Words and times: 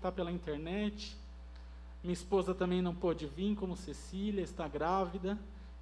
está 0.00 0.12
pela 0.12 0.30
internet. 0.30 1.16
Minha 2.04 2.12
esposa 2.12 2.54
também 2.54 2.80
não 2.80 2.94
pôde 2.94 3.26
vir, 3.26 3.56
como 3.56 3.76
Cecília, 3.76 4.42
está 4.44 4.68
grávida. 4.68 5.36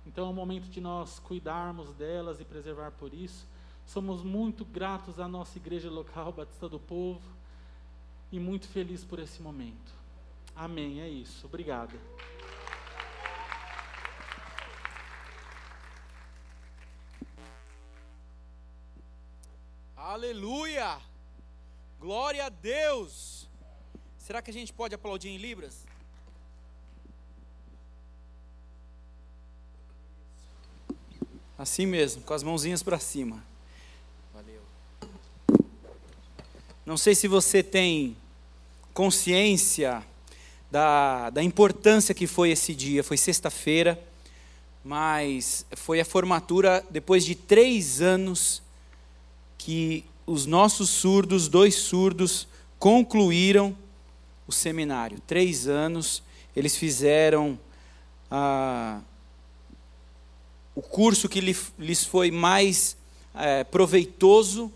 Então 0.07 0.27
é 0.27 0.31
o 0.31 0.33
momento 0.33 0.71
de 0.71 0.81
nós 0.81 1.19
cuidarmos 1.19 1.93
delas 1.93 2.41
e 2.41 2.45
preservar 2.47 2.93
por 2.93 3.13
isso. 3.13 3.47
Somos 3.85 4.23
muito 4.23 4.65
gratos 4.65 5.21
à 5.21 5.29
nossa 5.29 5.59
igreja 5.59 5.91
local, 5.91 6.33
Batista 6.33 6.67
do 6.67 6.81
Povo, 6.81 7.21
e 8.33 8.41
muito 8.41 8.67
felizes 8.69 9.05
por 9.05 9.19
esse 9.19 9.43
momento. 9.43 9.93
Amém, 10.55 11.03
é 11.03 11.09
isso. 11.11 11.45
Obrigada. 11.45 11.93
Aleluia! 19.95 21.03
Glória 22.01 22.47
a 22.47 22.49
Deus! 22.49 23.46
Será 24.27 24.43
que 24.43 24.51
a 24.51 24.53
gente 24.53 24.73
pode 24.73 24.93
aplaudir 24.93 25.29
em 25.29 25.37
Libras? 25.37 25.85
Assim 31.57 31.87
mesmo, 31.87 32.23
com 32.23 32.35
as 32.35 32.43
mãozinhas 32.43 32.83
para 32.83 32.99
cima. 32.99 33.41
Valeu. 34.35 34.61
Não 36.85 36.97
sei 36.97 37.15
se 37.15 37.29
você 37.29 37.63
tem 37.63 38.17
consciência 38.93 40.05
da, 40.73 41.31
da 41.31 41.41
importância 41.41 42.13
que 42.13 42.27
foi 42.27 42.51
esse 42.51 42.75
dia. 42.75 43.05
Foi 43.05 43.17
sexta-feira, 43.17 43.97
mas 44.83 45.65
foi 45.77 46.01
a 46.01 46.05
formatura 46.05 46.85
depois 46.91 47.25
de 47.25 47.37
três 47.37 48.03
anos 48.03 48.61
que 49.57 50.05
os 50.27 50.47
nossos 50.47 50.91
surdos, 50.91 51.47
dois 51.47 51.77
surdos, 51.77 52.49
concluíram 52.77 53.86
o 54.47 54.53
seminário. 54.53 55.21
Três 55.27 55.67
anos, 55.67 56.23
eles 56.55 56.77
fizeram 56.77 57.59
ah, 58.31 59.01
o 60.75 60.83
curso 60.83 61.29
que 61.29 61.41
lhes 61.41 62.05
foi 62.05 62.31
mais 62.31 62.97
é, 63.35 63.65
proveitoso. 63.65 64.73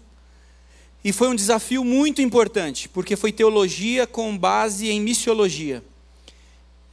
E 1.03 1.13
foi 1.13 1.29
um 1.29 1.35
desafio 1.35 1.83
muito 1.83 2.21
importante, 2.21 2.89
porque 2.89 3.17
foi 3.17 3.33
teologia 3.33 4.07
com 4.07 4.37
base 4.37 4.91
em 4.91 5.01
missiologia. 5.01 5.83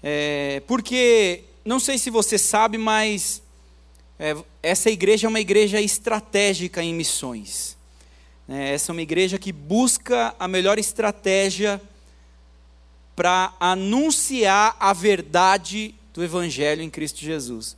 É, 0.01 0.61
porque, 0.65 1.43
não 1.65 1.79
sei 1.79 1.97
se 1.97 2.09
você 2.09 2.37
sabe, 2.37 2.77
mas 2.77 3.41
é, 4.17 4.35
essa 4.63 4.89
igreja 4.89 5.27
é 5.27 5.29
uma 5.29 5.41
igreja 5.41 5.81
estratégica 5.81 6.81
em 6.81 6.93
missões. 6.93 7.75
É, 8.47 8.73
essa 8.73 8.91
é 8.91 8.93
uma 8.93 9.01
igreja 9.01 9.37
que 9.37 9.51
busca 9.51 10.33
a 10.39 10.47
melhor 10.47 10.79
estratégia 10.79 11.81
para 13.17 13.51
anunciar 13.59 14.77
a 14.79 14.93
verdade 14.93 15.95
do 16.13 16.23
Evangelho 16.23 16.83
em 16.83 16.89
Cristo 16.89 17.19
Jesus. 17.19 17.75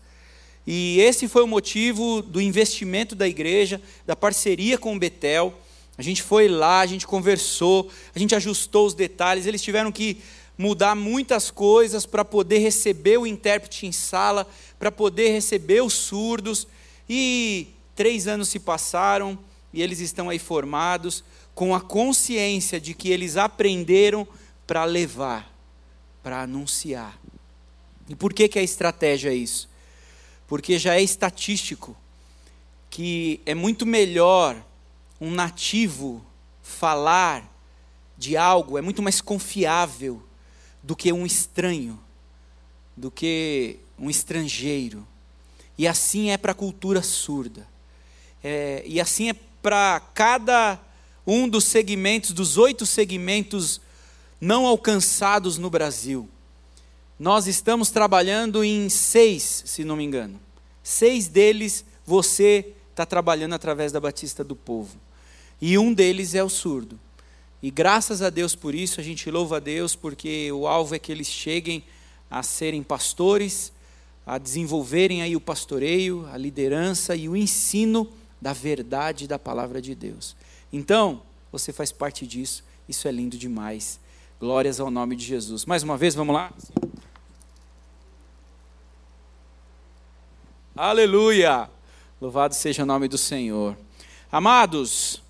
E 0.68 1.00
esse 1.00 1.30
foi 1.30 1.44
o 1.44 1.48
motivo 1.48 2.22
do 2.22 2.42
investimento 2.42 3.16
da 3.16 3.26
igreja, 3.26 3.82
da 4.06 4.18
parceria 4.18 4.78
com 4.78 4.94
o 4.94 5.00
Betel. 5.00 5.58
A 5.98 6.02
gente 6.02 6.22
foi 6.22 6.50
lá, 6.50 6.82
a 6.82 6.86
gente 6.86 7.08
conversou, 7.08 7.90
a 8.14 8.20
gente 8.20 8.36
ajustou 8.36 8.86
os 8.86 8.94
detalhes. 8.94 9.46
Eles 9.46 9.62
tiveram 9.62 9.94
que 9.94 10.18
mudar 10.58 10.94
muitas 10.94 11.50
coisas 11.50 12.06
para 12.06 12.26
poder 12.26 12.58
receber 12.58 13.18
o 13.18 13.26
intérprete 13.26 13.88
em 13.88 13.94
sala, 13.94 14.46
para 14.78 14.92
poder 14.92 15.30
receber 15.30 15.82
os 15.82 15.94
surdos. 15.94 16.68
E 17.10 17.68
três 17.96 18.28
anos 18.28 18.50
se 18.50 18.60
passaram 18.60 19.40
e 19.74 19.82
eles 19.82 20.02
estão 20.02 20.30
aí 20.30 20.38
formados 20.38 21.24
com 21.56 21.74
a 21.74 21.80
consciência 21.80 22.78
de 22.78 22.94
que 22.94 23.10
eles 23.10 23.38
aprenderam 23.38 24.28
para 24.70 24.86
levar, 24.86 25.52
para 26.22 26.44
anunciar. 26.44 27.20
E 28.08 28.14
por 28.14 28.32
que, 28.32 28.48
que 28.48 28.60
a 28.60 28.62
estratégia 28.62 29.32
é 29.32 29.34
isso? 29.34 29.68
Porque 30.48 30.78
já 30.78 30.94
é 30.94 31.02
estatístico 31.02 31.98
que 32.88 33.42
é 33.48 33.56
muito 33.56 33.84
melhor 33.84 34.64
um 35.20 35.32
nativo 35.32 36.24
falar 36.62 37.52
de 38.16 38.38
algo, 38.38 38.78
é 38.78 38.82
muito 38.82 39.02
mais 39.02 39.22
confiável 39.22 40.22
do 40.84 40.96
que 40.96 41.12
um 41.12 41.26
estranho, 41.26 42.00
do 42.96 43.10
que 43.10 43.80
um 43.98 44.08
estrangeiro. 44.08 45.04
E 45.80 45.88
assim 45.88 46.30
é 46.30 46.38
para 46.38 46.52
a 46.52 46.56
cultura 46.56 47.02
surda. 47.02 47.68
É, 48.44 48.84
e 48.86 49.02
assim 49.02 49.32
é 49.32 49.34
para 49.34 50.00
cada 50.14 50.80
um 51.26 51.50
dos 51.50 51.64
segmentos, 51.64 52.34
dos 52.34 52.56
oito 52.56 52.86
segmentos 52.86 53.82
não 54.40 54.66
alcançados 54.66 55.58
no 55.58 55.70
Brasil. 55.70 56.30
Nós 57.20 57.48
estamos 57.48 57.90
trabalhando 57.90 58.64
em 58.64 58.88
seis, 58.88 59.64
se 59.66 59.84
não 59.84 59.96
me 59.96 60.04
engano. 60.04 60.40
Seis 60.82 61.28
deles 61.28 61.84
você 62.06 62.74
está 62.92 63.06
trabalhando 63.06 63.54
através 63.54 63.92
da 63.92 64.00
Batista 64.00 64.44
do 64.44 64.56
Povo. 64.56 64.98
E 65.62 65.78
um 65.78 65.94
deles 65.94 66.34
é 66.36 66.44
o 66.44 66.50
surdo. 66.50 67.00
E 67.62 67.70
graças 67.70 68.22
a 68.22 68.30
Deus 68.30 68.56
por 68.56 68.74
isso, 68.74 69.02
a 69.02 69.04
gente 69.04 69.30
louva 69.30 69.58
a 69.58 69.60
Deus, 69.60 69.94
porque 69.96 70.50
o 70.52 70.66
alvo 70.66 70.96
é 70.96 71.00
que 71.00 71.12
eles 71.12 71.28
cheguem 71.28 71.84
a 72.32 72.42
serem 72.42 72.82
pastores, 72.82 73.74
a 74.26 74.38
desenvolverem 74.38 75.22
aí 75.22 75.36
o 75.36 75.42
pastoreio, 75.42 76.26
a 76.32 76.38
liderança 76.38 77.16
e 77.16 77.28
o 77.28 77.36
ensino 77.36 78.10
da 78.42 78.54
verdade 78.54 79.28
da 79.28 79.38
palavra 79.38 79.82
de 79.82 79.94
Deus. 79.94 80.36
Então, 80.72 81.22
você 81.52 81.74
faz 81.74 81.92
parte 81.92 82.26
disso, 82.26 82.64
isso 82.88 83.08
é 83.08 83.12
lindo 83.12 83.38
demais. 83.38 84.00
Glórias 84.40 84.80
ao 84.80 84.90
nome 84.90 85.18
de 85.18 85.26
Jesus. 85.26 85.66
Mais 85.66 85.84
uma 85.84 85.98
vez, 85.98 86.16
vamos 86.16 86.34
lá? 86.34 86.54
Aleluia! 90.74 91.70
Louvado 92.22 92.56
seja 92.56 92.84
o 92.84 92.86
nome 92.86 93.10
do 93.10 93.18
Senhor. 93.18 93.78
Amados, 94.32 95.22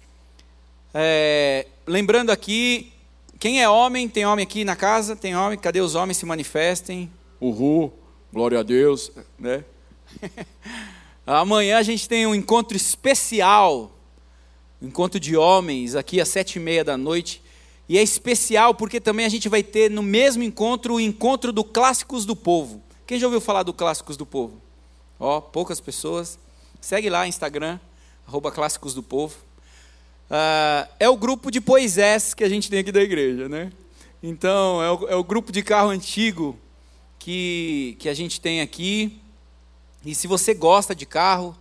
é, 0.93 1.65
lembrando 1.87 2.29
aqui, 2.29 2.93
quem 3.39 3.63
é 3.63 3.67
homem, 3.67 4.07
tem 4.07 4.27
homem 4.27 4.43
aqui 4.43 4.63
na 4.63 4.75
casa? 4.75 5.15
Tem 5.15 5.35
homem? 5.35 5.57
Cadê 5.57 5.81
os 5.81 5.95
homens 5.95 6.17
se 6.17 6.25
manifestem? 6.27 7.11
Uhul, 7.41 7.91
glória 8.31 8.59
a 8.59 8.63
Deus, 8.63 9.11
né? 9.39 9.65
Amanhã 11.25 11.79
a 11.79 11.83
gente 11.83 12.07
tem 12.07 12.27
um 12.27 12.35
encontro 12.35 12.77
especial, 12.77 13.91
um 14.79 14.85
encontro 14.85 15.19
de 15.19 15.35
homens, 15.35 15.95
aqui 15.95 16.21
às 16.21 16.27
sete 16.27 16.57
e 16.57 16.59
meia 16.59 16.83
da 16.83 16.95
noite. 16.95 17.41
E 17.89 17.97
é 17.97 18.03
especial 18.03 18.75
porque 18.75 19.01
também 19.01 19.25
a 19.25 19.29
gente 19.29 19.50
vai 19.50 19.63
ter 19.63 19.89
no 19.89 20.03
mesmo 20.03 20.44
encontro 20.44 20.94
o 20.94 21.00
encontro 21.00 21.51
do 21.51 21.63
Clássicos 21.63 22.23
do 22.23 22.35
Povo. 22.35 22.83
Quem 23.07 23.19
já 23.19 23.25
ouviu 23.25 23.41
falar 23.41 23.63
do 23.63 23.73
Clássicos 23.73 24.16
do 24.16 24.27
Povo? 24.27 24.61
Ó, 25.19 25.41
poucas 25.41 25.81
pessoas. 25.81 26.38
Segue 26.79 27.09
lá 27.09 27.27
Instagram, 27.27 27.79
arroba 28.27 28.51
Clássicos 28.51 28.94
do 28.94 29.01
Povo. 29.01 29.35
Uh, 30.29 30.88
é 31.00 31.09
o 31.09 31.17
grupo 31.17 31.50
de 31.50 31.59
poesés 31.59 32.35
que 32.35 32.44
a 32.44 32.50
gente 32.50 32.69
tem 32.69 32.77
aqui 32.77 32.91
da 32.91 33.01
igreja, 33.01 33.50
né? 33.50 33.72
Então, 34.21 34.83
é 34.83 34.91
o, 34.91 35.07
é 35.09 35.16
o 35.16 35.23
grupo 35.23 35.51
de 35.51 35.63
carro 35.63 35.89
antigo 35.89 36.56
que, 37.17 37.97
que 37.97 38.07
a 38.07 38.13
gente 38.13 38.39
tem 38.39 38.61
aqui. 38.61 39.19
E 40.06 40.13
se 40.13 40.27
você 40.27 40.53
gosta 40.53 40.94
de 40.94 41.07
carro, 41.07 41.57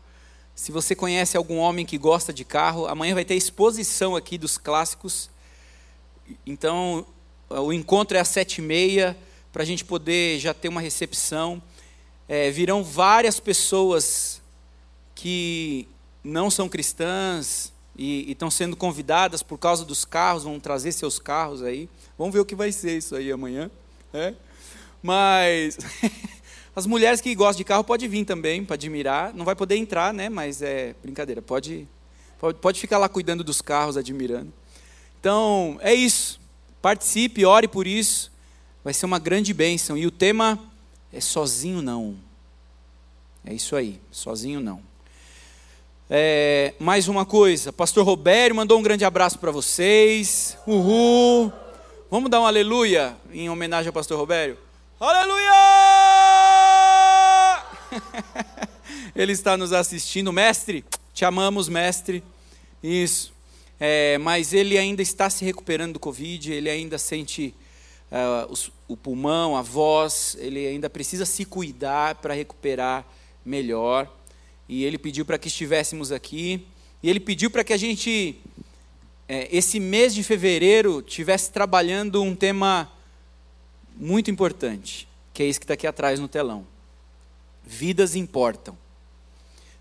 se 0.55 0.71
você 0.71 0.95
conhece 0.95 1.39
algum 1.39 1.56
homem 1.56 1.87
que 1.87 1.97
gosta 1.97 2.34
de 2.34 2.45
carro, 2.45 2.87
amanhã 2.87 3.15
vai 3.15 3.25
ter 3.25 3.34
exposição 3.34 4.15
aqui 4.15 4.37
dos 4.37 4.59
clássicos. 4.59 5.31
Então, 6.47 7.06
o 7.49 7.72
encontro 7.72 8.16
é 8.16 8.21
às 8.21 8.28
sete 8.28 8.59
e 8.59 8.62
meia, 8.62 9.16
para 9.53 9.62
a 9.62 9.66
gente 9.66 9.84
poder 9.84 10.39
já 10.39 10.53
ter 10.53 10.69
uma 10.69 10.81
recepção. 10.81 11.62
É, 12.28 12.50
virão 12.50 12.84
várias 12.84 13.41
pessoas 13.41 14.43
que 15.15 15.89
não 16.22 16.50
são 16.50 16.69
cristãs 16.69 17.72
e 17.97 18.31
estão 18.31 18.50
sendo 18.50 18.77
convidadas 18.77 19.43
por 19.43 19.59
causa 19.59 19.84
dos 19.84 20.05
carros, 20.05 20.44
vão 20.44 20.61
trazer 20.61 20.93
seus 20.93 21.19
carros 21.19 21.62
aí. 21.62 21.89
Vamos 22.16 22.33
ver 22.33 22.41
o 22.41 22.45
que 22.45 22.55
vai 22.55 22.71
ser 22.71 22.97
isso 22.97 23.16
aí 23.16 23.33
amanhã. 23.33 23.71
É? 24.13 24.34
Mas 25.03 25.78
as 26.77 26.86
mulheres 26.86 27.21
que 27.21 27.34
gostam 27.34 27.59
de 27.59 27.65
carro 27.65 27.83
podem 27.83 28.09
vir 28.09 28.25
também 28.25 28.65
para 28.65 28.75
admirar. 28.75 29.34
Não 29.34 29.45
vai 29.45 29.57
poder 29.57 29.77
entrar, 29.77 30.15
né? 30.15 30.28
Mas 30.28 30.63
é 30.63 30.95
brincadeira. 31.03 31.42
Pode, 31.42 31.89
pode, 32.39 32.59
pode 32.59 32.80
ficar 32.80 32.98
lá 32.98 33.09
cuidando 33.09 33.42
dos 33.42 33.60
carros, 33.60 33.97
admirando. 33.97 34.53
Então, 35.20 35.78
é 35.80 35.92
isso. 35.92 36.41
Participe, 36.80 37.44
ore 37.44 37.66
por 37.66 37.86
isso. 37.86 38.30
Vai 38.84 38.94
ser 38.94 39.06
uma 39.06 39.18
grande 39.18 39.53
bênção. 39.53 39.98
E 39.98 40.06
o 40.06 40.10
tema 40.10 40.59
é 41.12 41.20
sozinho 41.20 41.82
não. 41.82 42.16
É 43.44 43.53
isso 43.53 43.74
aí, 43.74 44.00
sozinho 44.10 44.60
não. 44.60 44.80
É, 46.10 46.72
mais 46.78 47.09
uma 47.09 47.26
coisa, 47.26 47.70
Pastor 47.70 48.03
Robério 48.04 48.56
mandou 48.56 48.78
um 48.78 48.82
grande 48.82 49.04
abraço 49.04 49.38
para 49.38 49.50
vocês. 49.50 50.56
Uhul! 50.66 51.53
Vamos 52.10 52.30
dar 52.30 52.41
um 52.41 52.47
aleluia 52.47 53.15
em 53.30 53.50
homenagem 53.50 53.88
ao 53.88 53.92
Pastor 53.92 54.18
Robério? 54.18 54.56
Aleluia! 54.98 55.53
Ele 59.15 59.32
está 59.32 59.56
nos 59.56 59.72
assistindo. 59.72 60.32
Mestre, 60.32 60.84
te 61.12 61.24
amamos, 61.24 61.68
mestre. 61.68 62.22
Isso 62.82 63.38
é, 63.80 64.19
mas 64.19 64.53
ele 64.53 64.77
ainda 64.77 65.03
está 65.03 65.30
se 65.30 65.45
recuperando 65.45 65.95
do 65.95 66.01
Covid, 66.01 66.53
ele 66.53 66.69
ainda 66.69 66.98
sente 66.98 67.54
uh, 68.10 68.71
o 68.89 68.97
pulmão, 68.97 69.57
a 69.57 69.63
voz, 69.63 70.36
ele 70.41 70.66
ainda 70.66 70.91
precisa 70.91 71.25
se 71.25 71.45
cuidar 71.45 72.16
para 72.16 72.34
recuperar 72.34 73.07
melhor. 73.45 74.13
E 74.69 74.84
ele 74.84 74.98
pediu 74.98 75.25
para 75.25 75.39
que 75.39 75.48
estivéssemos 75.48 76.13
aqui. 76.13 76.66
E 77.03 77.09
ele 77.09 77.21
pediu 77.21 77.51
para 77.51 77.65
que 77.65 77.72
a 77.72 77.77
gente, 77.77 78.36
é, 79.28 79.48
esse 79.57 79.78
mês 79.78 80.15
de 80.15 80.22
fevereiro, 80.22 81.01
tivesse 81.01 81.51
trabalhando 81.51 82.22
um 82.22 82.34
tema 82.34 82.91
muito 83.97 84.30
importante, 84.30 85.09
que 85.33 85.42
é 85.42 85.47
esse 85.47 85.59
que 85.59 85.65
está 85.65 85.75
aqui 85.75 85.86
atrás 85.86 86.19
no 86.21 86.28
telão. 86.28 86.66
Vidas 87.65 88.15
importam. 88.15 88.77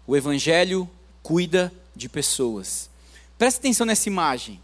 O 0.06 0.16
Evangelho 0.16 0.90
cuida 1.22 1.74
de 1.96 2.08
pessoas. 2.08 2.90
Presta 3.38 3.60
atenção 3.60 3.86
nessa 3.86 4.10
imagem. 4.10 4.60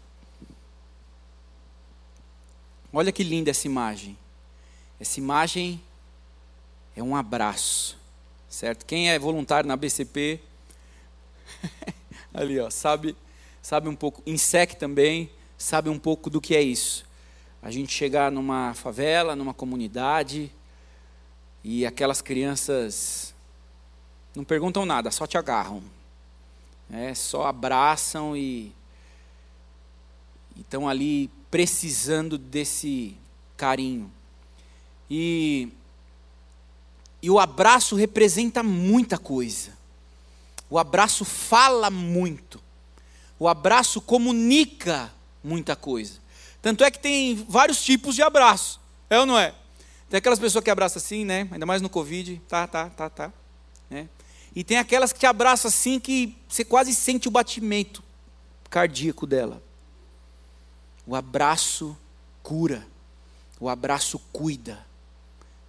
Olha 2.92 3.12
que 3.12 3.22
linda 3.22 3.50
essa 3.50 3.66
imagem. 3.68 4.18
Essa 4.98 5.20
imagem 5.20 5.80
é 6.96 7.02
um 7.02 7.14
abraço, 7.14 7.96
certo? 8.48 8.84
Quem 8.84 9.10
é 9.10 9.18
voluntário 9.18 9.68
na 9.68 9.76
BCP, 9.76 10.40
ali 12.34 12.58
ó, 12.58 12.68
sabe, 12.68 13.16
sabe 13.62 13.88
um 13.88 13.94
pouco, 13.94 14.22
INSEC 14.26 14.76
também, 14.76 15.30
sabe 15.56 15.88
um 15.88 15.98
pouco 15.98 16.28
do 16.28 16.40
que 16.40 16.56
é 16.56 16.62
isso. 16.62 17.04
A 17.62 17.70
gente 17.70 17.92
chegar 17.92 18.30
numa 18.30 18.74
favela, 18.74 19.36
numa 19.36 19.54
comunidade, 19.54 20.50
e 21.62 21.86
aquelas 21.86 22.20
crianças 22.20 23.34
não 24.34 24.44
perguntam 24.44 24.84
nada, 24.84 25.10
só 25.12 25.26
te 25.26 25.38
agarram. 25.38 25.82
É, 26.90 27.14
só 27.14 27.46
abraçam 27.46 28.36
e 28.36 28.72
estão 30.56 30.88
ali 30.88 31.30
precisando 31.50 32.36
desse 32.38 33.16
carinho. 33.56 34.10
E, 35.10 35.68
e 37.22 37.30
o 37.30 37.38
abraço 37.38 37.96
representa 37.96 38.62
muita 38.62 39.18
coisa. 39.18 39.72
O 40.68 40.78
abraço 40.78 41.24
fala 41.24 41.90
muito. 41.90 42.60
O 43.38 43.48
abraço 43.48 44.00
comunica 44.00 45.12
muita 45.42 45.76
coisa. 45.76 46.18
Tanto 46.62 46.82
é 46.82 46.90
que 46.90 46.98
tem 46.98 47.34
vários 47.48 47.82
tipos 47.84 48.14
de 48.14 48.22
abraço. 48.22 48.80
É 49.10 49.18
ou 49.18 49.26
não 49.26 49.38
é? 49.38 49.54
Tem 50.08 50.18
aquelas 50.18 50.38
pessoas 50.38 50.64
que 50.64 50.70
abraçam 50.70 51.00
assim, 51.00 51.24
né? 51.24 51.48
Ainda 51.50 51.66
mais 51.66 51.82
no 51.82 51.88
Covid. 51.88 52.40
Tá, 52.48 52.66
tá, 52.66 52.88
tá, 52.88 53.10
tá. 53.10 53.32
Né? 53.90 54.08
E 54.54 54.62
tem 54.62 54.78
aquelas 54.78 55.12
que 55.12 55.18
te 55.18 55.26
abraçam 55.26 55.68
assim 55.68 55.98
que 55.98 56.36
você 56.48 56.64
quase 56.64 56.94
sente 56.94 57.26
o 57.26 57.30
batimento 57.30 58.02
cardíaco 58.70 59.26
dela. 59.26 59.62
O 61.06 61.14
abraço 61.14 61.96
cura, 62.42 62.86
o 63.60 63.68
abraço 63.68 64.18
cuida, 64.32 64.84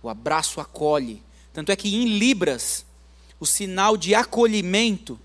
o 0.01 0.09
abraço 0.09 0.61
acolhe. 0.61 1.21
Tanto 1.51 1.71
é 1.71 1.75
que 1.75 1.93
em 1.95 2.17
Libras, 2.17 2.85
o 3.39 3.45
sinal 3.45 3.97
de 3.97 4.13
acolhimento, 4.13 5.19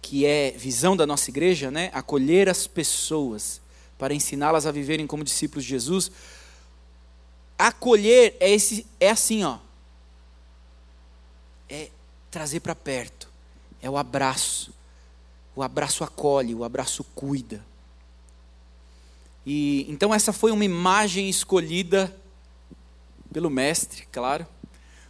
que 0.00 0.24
é 0.24 0.52
visão 0.52 0.96
da 0.96 1.06
nossa 1.06 1.30
igreja, 1.30 1.70
né? 1.70 1.90
acolher 1.92 2.48
as 2.48 2.66
pessoas 2.66 3.60
para 3.98 4.14
ensiná-las 4.14 4.64
a 4.64 4.72
viverem 4.72 5.06
como 5.06 5.24
discípulos 5.24 5.64
de 5.64 5.70
Jesus. 5.70 6.10
Acolher 7.58 8.36
é, 8.40 8.50
esse, 8.50 8.86
é 9.00 9.10
assim, 9.10 9.44
ó. 9.44 9.58
É 11.68 11.90
trazer 12.30 12.60
para 12.60 12.74
perto. 12.74 13.28
É 13.80 13.88
o 13.88 13.96
abraço. 13.96 14.72
O 15.54 15.62
abraço 15.62 16.04
acolhe, 16.04 16.54
o 16.54 16.64
abraço 16.64 17.02
cuida. 17.02 17.64
E 19.44 19.86
então 19.88 20.14
essa 20.14 20.32
foi 20.32 20.52
uma 20.52 20.64
imagem 20.64 21.28
escolhida 21.28 22.14
pelo 23.32 23.50
mestre, 23.50 24.06
claro, 24.12 24.46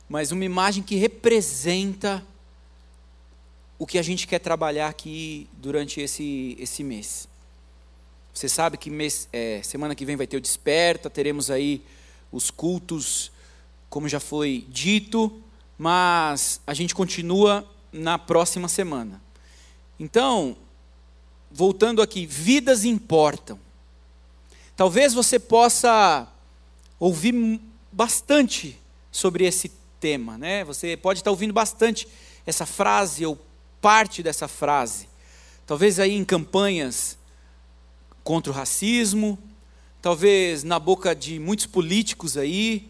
mas 0.09 0.33
uma 0.33 0.45
imagem 0.45 0.83
que 0.83 0.97
representa 0.97 2.25
o 3.79 3.87
que 3.87 3.99
a 3.99 4.03
gente 4.03 4.27
quer 4.27 4.39
trabalhar 4.39 4.89
aqui 4.89 5.49
durante 5.53 6.01
esse, 6.01 6.57
esse 6.59 6.83
mês. 6.83 7.29
Você 8.33 8.49
sabe 8.49 8.77
que 8.77 8.91
mês, 8.91 9.29
é, 9.33 9.61
semana 9.63 9.95
que 9.95 10.05
vem 10.05 10.17
vai 10.17 10.27
ter 10.27 10.37
o 10.37 10.41
Desperta, 10.41 11.11
teremos 11.11 11.51
aí 11.51 11.83
os 12.31 12.51
cultos, 12.51 13.31
como 13.89 14.09
já 14.09 14.21
foi 14.21 14.65
dito, 14.69 15.43
mas 15.79 16.61
a 16.67 16.75
gente 16.75 16.95
continua 16.95 17.65
na 17.93 18.19
próxima 18.19 18.69
semana. 18.69 19.23
Então, 19.99 20.57
voltando 21.51 22.03
aqui, 22.03 22.27
vidas 22.27 22.85
importam. 22.85 23.59
Talvez 24.77 25.15
você 25.15 25.39
possa 25.39 26.27
ouvir 26.99 27.61
bastante 27.93 28.79
sobre 29.11 29.45
esse 29.45 29.71
tema, 30.01 30.37
né? 30.37 30.65
Você 30.65 30.97
pode 30.97 31.21
estar 31.21 31.31
ouvindo 31.31 31.53
bastante 31.53 32.07
essa 32.45 32.67
frase 32.67 33.25
ou 33.25 33.39
parte 33.81 34.23
dessa 34.23 34.49
frase. 34.49 35.09
Talvez 35.67 35.99
aí 35.99 36.15
em 36.15 36.25
campanhas 36.25 37.19
contra 38.25 38.53
o 38.53 38.55
racismo, 38.55 39.39
talvez 40.01 40.63
na 40.63 40.79
boca 40.79 41.15
de 41.15 41.39
muitos 41.39 41.67
políticos 41.67 42.37
aí, 42.37 42.89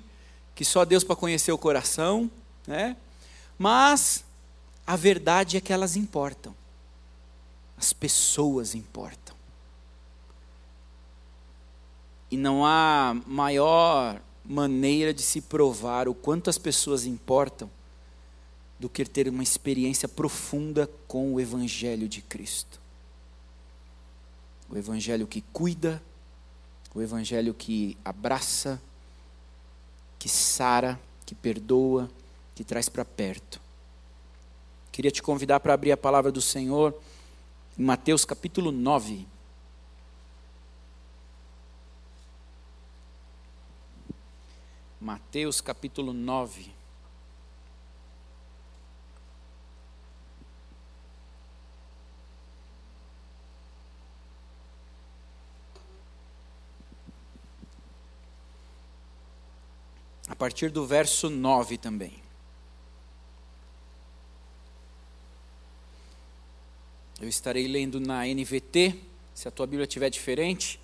que 0.54 0.64
só 0.64 0.84
Deus 0.84 1.04
para 1.04 1.16
conhecer 1.16 1.52
o 1.52 1.58
coração, 1.58 2.30
né? 2.68 2.96
Mas 3.58 4.22
a 4.86 4.94
verdade 4.94 5.56
é 5.56 5.60
que 5.60 5.72
elas 5.72 5.96
importam. 5.96 6.54
As 7.76 7.94
pessoas 7.94 8.74
importam. 8.74 9.34
E 12.30 12.36
não 12.36 12.66
há 12.66 13.16
maior 13.26 14.20
maneira 14.44 15.14
de 15.14 15.22
se 15.22 15.40
provar 15.40 16.08
o 16.08 16.14
quanto 16.14 16.50
as 16.50 16.58
pessoas 16.58 17.06
importam 17.06 17.70
do 18.78 18.88
que 18.88 19.04
ter 19.04 19.28
uma 19.28 19.42
experiência 19.42 20.06
profunda 20.06 20.88
com 21.08 21.34
o 21.34 21.40
Evangelho 21.40 22.06
de 22.06 22.20
Cristo. 22.20 22.78
O 24.68 24.76
Evangelho 24.76 25.26
que 25.26 25.40
cuida, 25.52 26.02
o 26.94 27.00
Evangelho 27.00 27.54
que 27.54 27.96
abraça, 28.04 28.80
que 30.18 30.28
sara, 30.28 31.00
que 31.24 31.34
perdoa, 31.34 32.10
que 32.58 32.64
traz 32.64 32.88
para 32.88 33.04
perto. 33.04 33.60
Queria 34.90 35.12
te 35.12 35.22
convidar 35.22 35.60
para 35.60 35.74
abrir 35.74 35.92
a 35.92 35.96
palavra 35.96 36.32
do 36.32 36.42
Senhor 36.42 36.92
em 37.78 37.84
Mateus 37.84 38.24
capítulo 38.24 38.72
9. 38.72 39.24
Mateus 45.00 45.60
capítulo 45.60 46.12
9. 46.12 46.72
A 60.26 60.34
partir 60.34 60.72
do 60.72 60.84
verso 60.84 61.30
9 61.30 61.78
também. 61.78 62.27
Eu 67.20 67.28
estarei 67.28 67.66
lendo 67.66 67.98
na 67.98 68.24
NVT, 68.26 68.94
se 69.34 69.48
a 69.48 69.50
tua 69.50 69.66
Bíblia 69.66 69.86
estiver 69.86 70.08
diferente. 70.08 70.78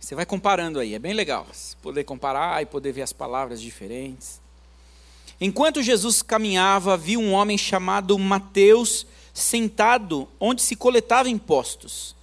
Você 0.00 0.12
vai 0.12 0.26
comparando 0.26 0.80
aí, 0.80 0.92
é 0.92 0.98
bem 0.98 1.12
legal. 1.12 1.46
Poder 1.80 2.02
comparar 2.02 2.60
e 2.60 2.66
poder 2.66 2.90
ver 2.90 3.02
as 3.02 3.12
palavras 3.12 3.60
diferentes. 3.60 4.40
Enquanto 5.40 5.80
Jesus 5.80 6.20
caminhava, 6.20 6.96
viu 6.96 7.20
um 7.20 7.32
homem 7.32 7.56
chamado 7.56 8.18
Mateus 8.18 9.06
sentado 9.32 10.28
onde 10.40 10.62
se 10.62 10.74
coletava 10.74 11.28
impostos. 11.28 12.16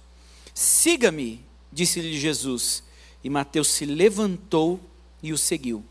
Siga-me, 0.52 1.42
disse-lhe 1.72 2.18
Jesus. 2.18 2.82
E 3.24 3.30
Mateus 3.30 3.68
se 3.68 3.86
levantou 3.86 4.78
e 5.22 5.32
o 5.32 5.38
seguiu. 5.38 5.82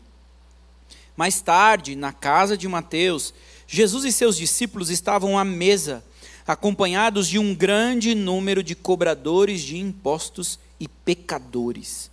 Mais 1.16 1.40
tarde, 1.40 1.96
na 1.96 2.12
casa 2.12 2.56
de 2.56 2.68
Mateus, 2.68 3.34
Jesus 3.66 4.04
e 4.04 4.12
seus 4.12 4.36
discípulos 4.36 4.88
estavam 4.88 5.36
à 5.36 5.44
mesa, 5.44 6.04
acompanhados 6.46 7.28
de 7.28 7.38
um 7.38 7.54
grande 7.54 8.14
número 8.14 8.62
de 8.62 8.74
cobradores 8.74 9.60
de 9.62 9.76
impostos 9.76 10.58
e 10.78 10.86
pecadores. 10.86 12.10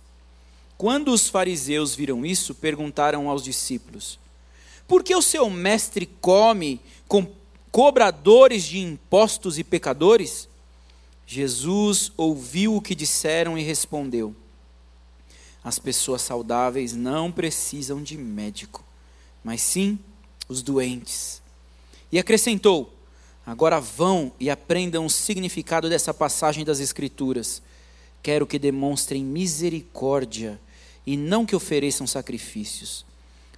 Quando 0.76 1.12
os 1.12 1.28
fariseus 1.28 1.94
viram 1.94 2.26
isso, 2.26 2.54
perguntaram 2.54 3.30
aos 3.30 3.44
discípulos: 3.44 4.18
Por 4.88 5.04
que 5.04 5.14
o 5.14 5.22
seu 5.22 5.48
mestre 5.48 6.06
come 6.20 6.80
com 7.06 7.26
cobradores 7.70 8.64
de 8.64 8.80
impostos 8.80 9.58
e 9.58 9.64
pecadores? 9.64 10.48
Jesus 11.26 12.12
ouviu 12.16 12.76
o 12.76 12.82
que 12.82 12.94
disseram 12.94 13.56
e 13.56 13.62
respondeu: 13.62 14.34
As 15.62 15.78
pessoas 15.78 16.22
saudáveis 16.22 16.92
não 16.92 17.30
precisam 17.30 18.02
de 18.02 18.18
médico, 18.18 18.84
mas 19.44 19.62
sim 19.62 19.98
os 20.48 20.60
doentes. 20.60 21.40
E 22.10 22.18
acrescentou: 22.18 22.92
Agora 23.46 23.80
vão 23.80 24.32
e 24.40 24.48
aprendam 24.48 25.04
o 25.04 25.10
significado 25.10 25.88
dessa 25.88 26.14
passagem 26.14 26.64
das 26.64 26.80
Escrituras 26.80 27.62
quero 28.24 28.46
que 28.46 28.58
demonstrem 28.58 29.22
misericórdia 29.22 30.58
e 31.06 31.14
não 31.14 31.44
que 31.44 31.54
ofereçam 31.54 32.06
sacrifícios, 32.06 33.04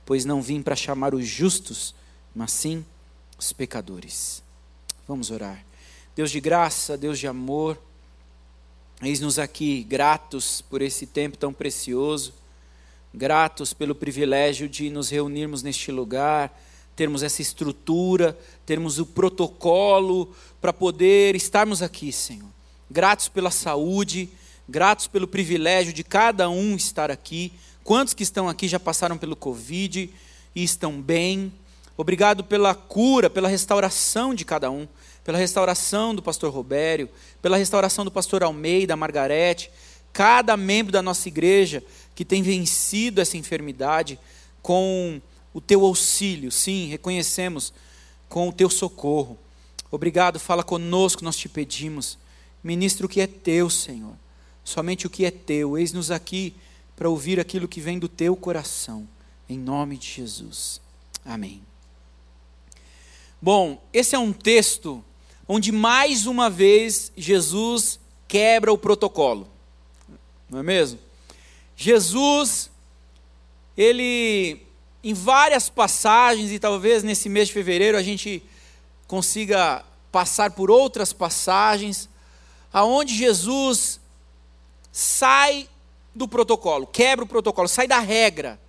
pois 0.04 0.24
não 0.24 0.42
vim 0.42 0.60
para 0.60 0.74
chamar 0.74 1.14
os 1.14 1.24
justos, 1.24 1.94
mas 2.34 2.50
sim 2.50 2.84
os 3.38 3.52
pecadores. 3.52 4.42
Vamos 5.06 5.30
orar. 5.30 5.64
Deus 6.16 6.32
de 6.32 6.40
graça, 6.40 6.98
Deus 6.98 7.16
de 7.20 7.28
amor, 7.28 7.80
eis-nos 9.00 9.38
aqui 9.38 9.84
gratos 9.84 10.62
por 10.62 10.82
esse 10.82 11.06
tempo 11.06 11.38
tão 11.38 11.52
precioso, 11.52 12.34
gratos 13.14 13.72
pelo 13.72 13.94
privilégio 13.94 14.68
de 14.68 14.90
nos 14.90 15.10
reunirmos 15.10 15.62
neste 15.62 15.92
lugar, 15.92 16.60
termos 16.96 17.22
essa 17.22 17.40
estrutura, 17.40 18.36
termos 18.66 18.98
o 18.98 19.06
protocolo 19.06 20.34
para 20.60 20.72
poder 20.72 21.36
estarmos 21.36 21.80
aqui, 21.80 22.10
Senhor. 22.12 22.48
Gratos 22.90 23.28
pela 23.28 23.50
saúde, 23.50 24.28
gratos 24.68 25.06
pelo 25.06 25.28
privilégio 25.28 25.92
de 25.92 26.02
cada 26.02 26.50
um 26.50 26.74
estar 26.74 27.10
aqui. 27.10 27.52
Quantos 27.84 28.12
que 28.12 28.24
estão 28.24 28.48
aqui 28.48 28.66
já 28.66 28.80
passaram 28.80 29.16
pelo 29.16 29.36
Covid 29.36 30.10
e 30.54 30.64
estão 30.64 31.00
bem? 31.00 31.52
Obrigado 31.96 32.42
pela 32.42 32.74
cura, 32.74 33.30
pela 33.30 33.48
restauração 33.48 34.34
de 34.34 34.44
cada 34.44 34.70
um, 34.70 34.88
pela 35.22 35.38
restauração 35.38 36.14
do 36.14 36.22
pastor 36.22 36.52
Robério, 36.52 37.08
pela 37.40 37.56
restauração 37.56 38.04
do 38.04 38.10
pastor 38.10 38.42
Almeida, 38.42 38.96
Margarete, 38.96 39.70
cada 40.12 40.56
membro 40.56 40.92
da 40.92 41.00
nossa 41.00 41.28
igreja 41.28 41.82
que 42.14 42.24
tem 42.24 42.42
vencido 42.42 43.20
essa 43.20 43.36
enfermidade 43.36 44.18
com 44.60 45.20
o 45.54 45.60
teu 45.60 45.86
auxílio, 45.86 46.50
sim, 46.50 46.86
reconhecemos, 46.88 47.72
com 48.28 48.48
o 48.48 48.52
teu 48.52 48.68
socorro. 48.68 49.38
Obrigado, 49.90 50.38
fala 50.38 50.62
conosco, 50.62 51.24
nós 51.24 51.36
te 51.36 51.48
pedimos. 51.48 52.18
Ministra 52.62 53.06
o 53.06 53.08
que 53.08 53.20
é 53.20 53.26
teu, 53.26 53.70
Senhor 53.70 54.16
somente 54.66 55.06
o 55.06 55.10
que 55.10 55.24
é 55.24 55.30
teu. 55.30 55.78
Eis-nos 55.78 56.10
aqui 56.10 56.54
para 56.94 57.08
ouvir 57.08 57.40
aquilo 57.40 57.68
que 57.68 57.80
vem 57.80 57.98
do 57.98 58.08
teu 58.08 58.36
coração, 58.36 59.08
em 59.48 59.58
nome 59.58 59.96
de 59.96 60.08
Jesus. 60.08 60.80
Amém. 61.24 61.62
Bom, 63.40 63.80
esse 63.92 64.14
é 64.14 64.18
um 64.18 64.32
texto 64.32 65.02
onde 65.46 65.70
mais 65.70 66.26
uma 66.26 66.50
vez 66.50 67.12
Jesus 67.16 68.00
quebra 68.26 68.72
o 68.72 68.78
protocolo, 68.78 69.48
não 70.50 70.58
é 70.58 70.62
mesmo? 70.62 70.98
Jesus, 71.76 72.70
ele, 73.76 74.65
em 75.08 75.14
várias 75.14 75.68
passagens, 75.68 76.50
e 76.50 76.58
talvez 76.58 77.04
nesse 77.04 77.28
mês 77.28 77.46
de 77.46 77.54
fevereiro 77.54 77.96
a 77.96 78.02
gente 78.02 78.42
consiga 79.06 79.84
passar 80.10 80.50
por 80.50 80.68
outras 80.68 81.12
passagens, 81.12 82.08
aonde 82.72 83.14
Jesus 83.14 84.00
sai 84.90 85.68
do 86.12 86.26
protocolo, 86.26 86.88
quebra 86.88 87.24
o 87.24 87.28
protocolo, 87.28 87.68
sai 87.68 87.86
da 87.86 88.00
regra, 88.00 88.60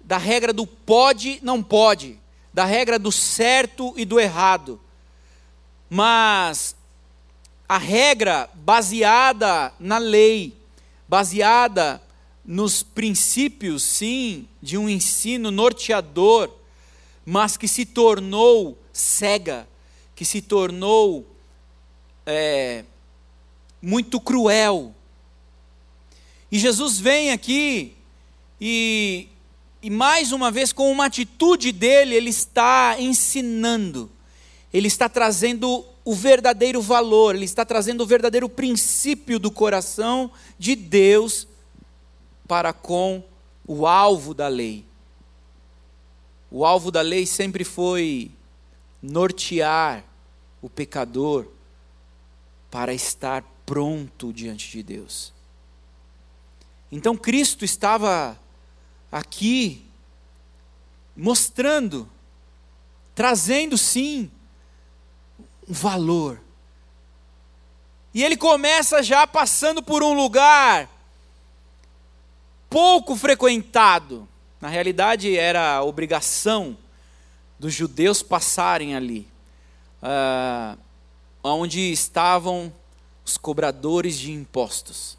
da 0.00 0.16
regra 0.16 0.50
do 0.50 0.66
pode, 0.66 1.38
não 1.42 1.62
pode, 1.62 2.18
da 2.50 2.64
regra 2.64 2.98
do 2.98 3.12
certo 3.12 3.92
e 3.98 4.06
do 4.06 4.18
errado. 4.18 4.80
Mas 5.90 6.74
a 7.68 7.76
regra 7.76 8.48
baseada 8.54 9.74
na 9.78 9.98
lei, 9.98 10.56
baseada 11.06 12.00
nos 12.44 12.82
princípios, 12.82 13.82
sim, 13.82 14.46
de 14.60 14.76
um 14.76 14.88
ensino 14.88 15.50
norteador, 15.50 16.50
mas 17.24 17.56
que 17.56 17.66
se 17.66 17.86
tornou 17.86 18.78
cega, 18.92 19.66
que 20.14 20.24
se 20.24 20.42
tornou 20.42 21.26
é, 22.26 22.84
muito 23.80 24.20
cruel, 24.20 24.94
e 26.54 26.58
Jesus 26.60 27.00
vem 27.00 27.32
aqui 27.32 27.96
e, 28.60 29.26
e 29.82 29.90
mais 29.90 30.30
uma 30.30 30.52
vez, 30.52 30.72
com 30.72 30.88
uma 30.88 31.06
atitude 31.06 31.72
dele, 31.72 32.14
ele 32.14 32.30
está 32.30 32.94
ensinando, 32.96 34.08
ele 34.72 34.86
está 34.86 35.08
trazendo 35.08 35.84
o 36.04 36.14
verdadeiro 36.14 36.80
valor, 36.80 37.34
ele 37.34 37.44
está 37.44 37.64
trazendo 37.64 38.02
o 38.02 38.06
verdadeiro 38.06 38.48
princípio 38.48 39.40
do 39.40 39.50
coração 39.50 40.30
de 40.56 40.76
Deus 40.76 41.48
para 42.46 42.72
com 42.72 43.22
o 43.66 43.86
alvo 43.86 44.34
da 44.34 44.48
lei. 44.48 44.84
O 46.50 46.64
alvo 46.64 46.90
da 46.90 47.00
lei 47.00 47.26
sempre 47.26 47.64
foi 47.64 48.30
nortear 49.02 50.04
o 50.62 50.68
pecador 50.68 51.46
para 52.70 52.94
estar 52.94 53.44
pronto 53.66 54.32
diante 54.32 54.70
de 54.70 54.82
Deus. 54.82 55.32
Então 56.90 57.16
Cristo 57.16 57.64
estava 57.64 58.38
aqui 59.10 59.84
mostrando, 61.16 62.08
trazendo 63.14 63.76
sim 63.78 64.30
um 65.68 65.72
valor. 65.72 66.40
E 68.12 68.22
ele 68.22 68.36
começa 68.36 69.02
já 69.02 69.26
passando 69.26 69.82
por 69.82 70.02
um 70.02 70.14
lugar 70.14 70.88
pouco 72.74 73.14
frequentado. 73.14 74.28
Na 74.60 74.68
realidade, 74.68 75.36
era 75.36 75.80
obrigação 75.84 76.76
dos 77.56 77.72
judeus 77.72 78.20
passarem 78.20 78.96
ali, 78.96 79.28
uh, 80.02 80.76
onde 81.42 81.92
estavam 81.92 82.72
os 83.24 83.36
cobradores 83.36 84.18
de 84.18 84.32
impostos 84.32 85.16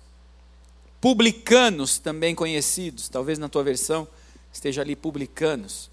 publicanos 1.05 1.99
também 1.99 2.33
conhecidos, 2.33 3.07
talvez 3.09 3.37
na 3.37 3.47
tua 3.47 3.63
versão 3.63 4.07
esteja 4.51 4.81
ali 4.81 4.95
publicanos. 4.95 5.87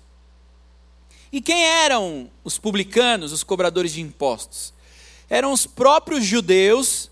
E 1.31 1.43
quem 1.43 1.67
eram 1.67 2.31
os 2.43 2.57
publicanos, 2.57 3.31
os 3.31 3.45
cobradores 3.45 3.93
de 3.93 4.01
impostos? 4.01 4.73
Eram 5.29 5.53
os 5.53 5.67
próprios 5.67 6.25
judeus 6.25 7.11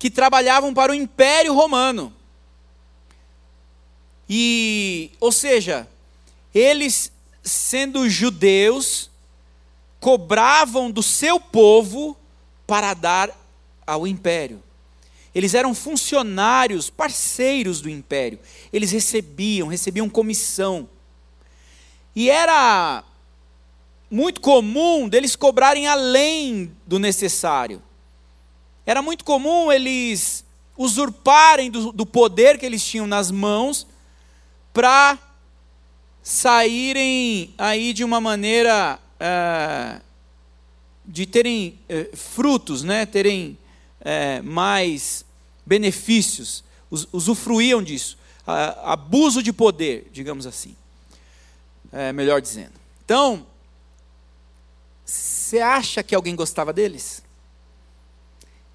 que 0.00 0.10
trabalhavam 0.10 0.74
para 0.74 0.90
o 0.90 0.94
Império 0.96 1.54
Romano. 1.54 2.12
E, 4.28 5.10
ou 5.20 5.30
seja, 5.30 5.88
eles 6.54 7.12
sendo 7.42 8.08
judeus, 8.08 9.10
cobravam 10.00 10.90
do 10.90 11.02
seu 11.02 11.38
povo 11.38 12.16
para 12.66 12.94
dar 12.94 13.30
ao 13.86 14.06
império. 14.06 14.62
Eles 15.34 15.52
eram 15.52 15.74
funcionários, 15.74 16.88
parceiros 16.88 17.80
do 17.80 17.90
império. 17.90 18.38
Eles 18.72 18.92
recebiam, 18.92 19.68
recebiam 19.68 20.08
comissão. 20.08 20.88
E 22.14 22.30
era 22.30 23.02
muito 24.10 24.40
comum 24.40 25.08
deles 25.08 25.34
cobrarem 25.34 25.88
além 25.88 26.72
do 26.86 26.98
necessário. 26.98 27.82
Era 28.86 29.02
muito 29.02 29.24
comum 29.24 29.72
eles 29.72 30.44
usurparem 30.76 31.70
do, 31.70 31.92
do 31.92 32.06
poder 32.06 32.58
que 32.58 32.64
eles 32.64 32.84
tinham 32.84 33.06
nas 33.06 33.30
mãos 33.30 33.86
para 34.74 35.18
saírem 36.20 37.54
aí 37.56 37.92
de 37.92 38.02
uma 38.02 38.20
maneira 38.20 38.98
é, 39.20 40.00
de 41.06 41.24
terem 41.26 41.78
é, 41.88 42.10
frutos, 42.14 42.82
né? 42.82 43.06
terem 43.06 43.56
é, 44.00 44.42
mais 44.42 45.24
benefícios, 45.64 46.64
usufruíam 46.90 47.82
disso. 47.82 48.18
abuso 48.82 49.42
de 49.42 49.52
poder, 49.52 50.10
digamos 50.12 50.46
assim. 50.46 50.76
É, 51.92 52.12
melhor 52.12 52.42
dizendo. 52.42 52.72
Então, 53.04 53.46
você 55.04 55.60
acha 55.60 56.02
que 56.02 56.14
alguém 56.14 56.34
gostava 56.34 56.72
deles? 56.72 57.22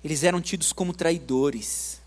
Eles 0.01 0.23
eram 0.23 0.39
tidos 0.39 0.71
como 0.71 0.93
traidores. 0.93 1.98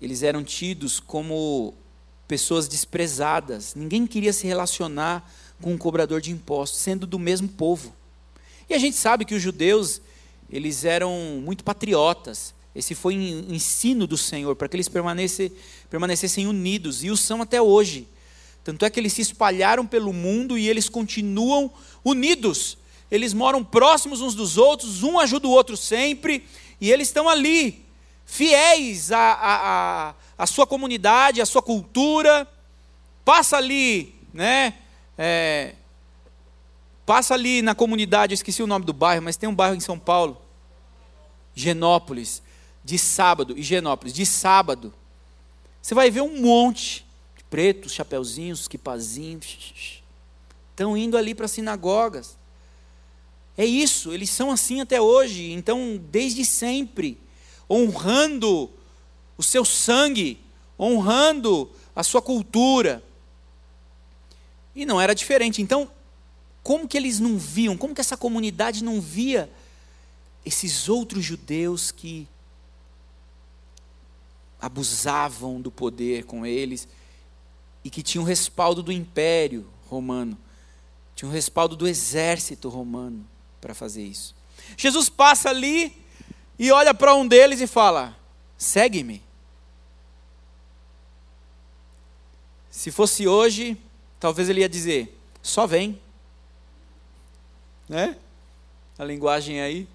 Eles 0.00 0.22
eram 0.22 0.44
tidos 0.44 1.00
como 1.00 1.74
pessoas 2.26 2.68
desprezadas. 2.68 3.74
Ninguém 3.74 4.06
queria 4.06 4.32
se 4.32 4.46
relacionar 4.46 5.28
com 5.60 5.72
um 5.72 5.78
cobrador 5.78 6.20
de 6.20 6.30
impostos, 6.30 6.80
sendo 6.80 7.06
do 7.06 7.18
mesmo 7.18 7.48
povo. 7.48 7.94
E 8.68 8.74
a 8.74 8.78
gente 8.78 8.96
sabe 8.96 9.24
que 9.24 9.34
os 9.34 9.42
judeus, 9.42 10.00
eles 10.50 10.84
eram 10.84 11.40
muito 11.42 11.64
patriotas. 11.64 12.54
Esse 12.74 12.94
foi 12.94 13.16
o 13.16 13.52
ensino 13.52 14.06
do 14.06 14.16
Senhor, 14.16 14.54
para 14.54 14.68
que 14.68 14.76
eles 14.76 14.88
permanecessem, 14.88 15.50
permanecessem 15.90 16.46
unidos, 16.46 17.02
e 17.02 17.10
o 17.10 17.16
são 17.16 17.42
até 17.42 17.60
hoje. 17.60 18.06
Tanto 18.62 18.84
é 18.84 18.90
que 18.90 19.00
eles 19.00 19.14
se 19.14 19.22
espalharam 19.22 19.86
pelo 19.86 20.12
mundo 20.12 20.58
e 20.58 20.68
eles 20.68 20.88
continuam 20.88 21.72
unidos. 22.04 22.76
Eles 23.10 23.32
moram 23.32 23.64
próximos 23.64 24.20
uns 24.20 24.34
dos 24.34 24.58
outros, 24.58 25.02
um 25.02 25.18
ajuda 25.18 25.48
o 25.48 25.50
outro 25.50 25.76
sempre, 25.76 26.44
e 26.78 26.92
eles 26.92 27.08
estão 27.08 27.28
ali, 27.28 27.84
fiéis 28.28 29.10
à, 29.10 29.32
à, 29.32 30.14
à 30.36 30.46
sua 30.46 30.66
comunidade, 30.66 31.40
à 31.40 31.46
sua 31.46 31.62
cultura. 31.62 32.46
Passa 33.24 33.56
ali, 33.56 34.14
né? 34.32 34.74
É, 35.16 35.74
Passa 37.08 37.32
ali 37.32 37.62
na 37.62 37.74
comunidade, 37.74 38.32
eu 38.32 38.34
esqueci 38.34 38.62
o 38.62 38.66
nome 38.66 38.84
do 38.84 38.92
bairro, 38.92 39.22
mas 39.22 39.34
tem 39.34 39.48
um 39.48 39.54
bairro 39.54 39.74
em 39.74 39.80
São 39.80 39.98
Paulo, 39.98 40.36
Genópolis, 41.54 42.42
de 42.84 42.98
sábado, 42.98 43.58
Higienópolis, 43.58 44.12
de 44.12 44.26
sábado. 44.26 44.92
você 45.80 45.94
vai 45.94 46.10
ver 46.10 46.20
um 46.20 46.38
monte 46.42 47.06
de 47.34 47.44
pretos, 47.44 47.92
chapeuzinhos, 47.92 48.68
quipazinhos, 48.68 50.02
estão 50.68 50.94
indo 50.98 51.16
ali 51.16 51.34
para 51.34 51.48
sinagogas. 51.48 52.36
É 53.56 53.64
isso, 53.64 54.12
eles 54.12 54.28
são 54.28 54.50
assim 54.50 54.82
até 54.82 55.00
hoje, 55.00 55.50
então, 55.52 55.98
desde 56.10 56.44
sempre, 56.44 57.18
honrando 57.68 58.70
o 59.36 59.42
seu 59.42 59.64
sangue, 59.64 60.40
honrando 60.78 61.70
a 61.94 62.02
sua 62.02 62.22
cultura. 62.22 63.02
E 64.74 64.86
não 64.86 65.00
era 65.00 65.14
diferente. 65.14 65.60
Então, 65.60 65.90
como 66.62 66.86
que 66.86 66.96
eles 66.96 67.18
não 67.18 67.36
viam, 67.38 67.76
como 67.76 67.94
que 67.94 68.00
essa 68.00 68.16
comunidade 68.16 68.82
não 68.82 69.00
via 69.00 69.50
esses 70.44 70.88
outros 70.88 71.24
judeus 71.24 71.90
que 71.90 72.26
abusavam 74.60 75.60
do 75.60 75.70
poder 75.70 76.24
com 76.24 76.44
eles 76.44 76.88
e 77.84 77.90
que 77.90 78.02
tinham 78.02 78.24
respaldo 78.24 78.82
do 78.82 78.90
império 78.90 79.68
romano, 79.88 80.36
tinham 81.14 81.30
respaldo 81.32 81.76
do 81.76 81.86
exército 81.86 82.68
romano 82.68 83.26
para 83.60 83.74
fazer 83.74 84.04
isso. 84.04 84.34
Jesus 84.76 85.08
passa 85.08 85.50
ali 85.50 85.96
e 86.58 86.72
olha 86.72 86.92
para 86.92 87.14
um 87.14 87.26
deles 87.26 87.60
e 87.60 87.66
fala: 87.66 88.16
segue-me. 88.56 89.22
Se 92.70 92.90
fosse 92.90 93.26
hoje, 93.28 93.76
talvez 94.18 94.48
ele 94.48 94.60
ia 94.60 94.68
dizer: 94.68 95.16
só 95.42 95.66
vem. 95.66 96.00
Né? 97.88 98.16
A 98.98 99.04
linguagem 99.04 99.60
aí. 99.60 99.88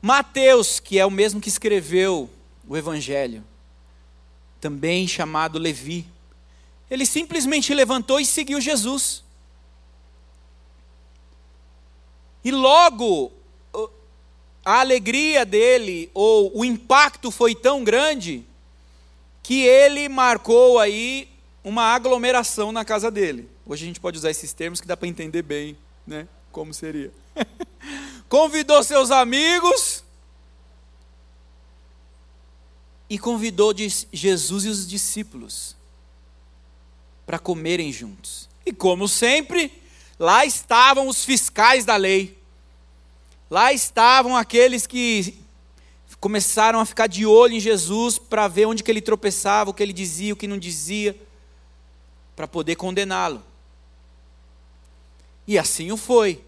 Mateus, 0.00 0.80
que 0.80 0.98
é 0.98 1.04
o 1.04 1.10
mesmo 1.10 1.40
que 1.40 1.48
escreveu 1.48 2.30
o 2.66 2.76
Evangelho, 2.76 3.44
também 4.60 5.06
chamado 5.06 5.58
Levi, 5.58 6.06
ele 6.90 7.04
simplesmente 7.04 7.74
levantou 7.74 8.18
e 8.18 8.24
seguiu 8.24 8.60
Jesus. 8.60 9.22
E 12.42 12.50
logo 12.50 13.30
a 14.64 14.80
alegria 14.80 15.44
dele, 15.44 16.10
ou 16.12 16.56
o 16.58 16.64
impacto 16.64 17.30
foi 17.30 17.54
tão 17.54 17.82
grande, 17.82 18.44
que 19.42 19.62
ele 19.62 20.08
marcou 20.08 20.78
aí 20.78 21.28
uma 21.64 21.84
aglomeração 21.94 22.72
na 22.72 22.84
casa 22.84 23.10
dele. 23.10 23.48
Hoje 23.66 23.84
a 23.84 23.86
gente 23.86 24.00
pode 24.00 24.18
usar 24.18 24.30
esses 24.30 24.52
termos 24.52 24.80
que 24.80 24.86
dá 24.86 24.96
para 24.96 25.08
entender 25.08 25.42
bem, 25.42 25.76
né? 26.06 26.28
Como 26.52 26.74
seria. 26.74 27.10
convidou 28.28 28.82
seus 28.84 29.10
amigos 29.10 30.04
e 33.08 33.18
convidou 33.18 33.74
Jesus 34.12 34.64
e 34.64 34.68
os 34.68 34.86
discípulos 34.86 35.76
para 37.26 37.40
comerem 37.40 37.92
juntos. 37.92 38.48
E 38.64 38.72
como 38.72 39.08
sempre, 39.08 39.72
lá 40.18 40.44
estavam 40.46 41.08
os 41.08 41.24
fiscais 41.24 41.84
da 41.84 41.96
lei. 41.96 42.39
Lá 43.50 43.72
estavam 43.72 44.36
aqueles 44.36 44.86
que 44.86 45.36
começaram 46.20 46.78
a 46.78 46.86
ficar 46.86 47.08
de 47.08 47.26
olho 47.26 47.54
em 47.54 47.60
Jesus 47.60 48.16
para 48.16 48.46
ver 48.46 48.66
onde 48.66 48.82
que 48.82 48.90
ele 48.90 49.00
tropeçava, 49.00 49.70
o 49.70 49.74
que 49.74 49.82
ele 49.82 49.92
dizia, 49.92 50.32
o 50.32 50.36
que 50.36 50.46
não 50.46 50.58
dizia, 50.58 51.20
para 52.36 52.46
poder 52.46 52.76
condená-lo. 52.76 53.42
E 55.46 55.58
assim 55.58 55.90
o 55.90 55.96
foi. 55.96 56.44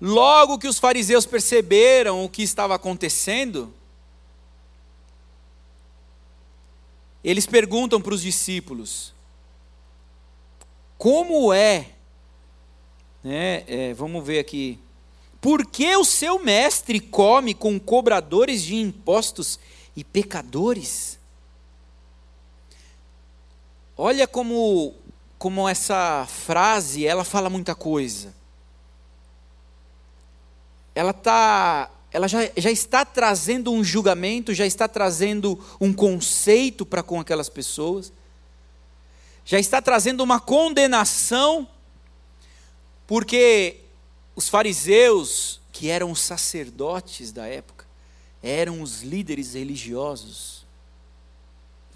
Logo 0.00 0.58
que 0.58 0.68
os 0.68 0.78
fariseus 0.78 1.26
perceberam 1.26 2.24
o 2.24 2.28
que 2.28 2.42
estava 2.42 2.74
acontecendo, 2.74 3.72
eles 7.24 7.46
perguntam 7.46 8.00
para 8.00 8.14
os 8.14 8.22
discípulos: 8.22 9.14
como 10.98 11.52
é, 11.52 11.90
né, 13.24 13.64
é, 13.66 13.94
vamos 13.94 14.24
ver 14.24 14.38
aqui, 14.38 14.78
por 15.42 15.66
que 15.66 15.96
o 15.96 16.04
seu 16.04 16.38
mestre 16.38 17.00
come 17.00 17.52
com 17.52 17.78
cobradores 17.80 18.62
de 18.62 18.76
impostos 18.76 19.58
e 19.96 20.04
pecadores? 20.04 21.18
Olha 23.98 24.28
como, 24.28 24.94
como 25.40 25.68
essa 25.68 26.24
frase, 26.28 27.04
ela 27.04 27.24
fala 27.24 27.50
muita 27.50 27.74
coisa. 27.74 28.32
Ela, 30.94 31.12
tá, 31.12 31.90
ela 32.12 32.28
já, 32.28 32.48
já 32.56 32.70
está 32.70 33.04
trazendo 33.04 33.72
um 33.72 33.82
julgamento, 33.82 34.54
já 34.54 34.64
está 34.64 34.86
trazendo 34.86 35.58
um 35.80 35.92
conceito 35.92 36.86
para 36.86 37.02
com 37.02 37.18
aquelas 37.18 37.48
pessoas, 37.48 38.12
já 39.44 39.58
está 39.58 39.82
trazendo 39.82 40.22
uma 40.22 40.38
condenação, 40.38 41.66
porque 43.08 43.81
os 44.34 44.48
fariseus, 44.48 45.60
que 45.72 45.88
eram 45.88 46.10
os 46.10 46.20
sacerdotes 46.20 47.32
da 47.32 47.46
época, 47.46 47.86
eram 48.42 48.82
os 48.82 49.02
líderes 49.02 49.54
religiosos. 49.54 50.64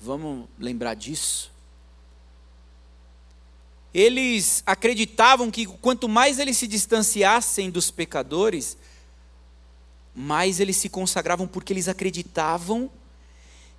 Vamos 0.01 0.47
lembrar 0.59 0.95
disso? 0.95 1.51
Eles 3.93 4.63
acreditavam 4.67 5.51
que 5.51 5.67
quanto 5.67 6.09
mais 6.09 6.39
eles 6.39 6.59
se 6.59 6.67
distanciassem 6.67 7.71
dos 7.71 7.91
pecadores, 7.91 8.77
mais 10.15 10.61
eles 10.61 10.77
se 10.77 10.89
consagravam, 10.89 11.49
porque 11.49 11.73
eles 11.73 11.89
acreditavam 11.89 12.91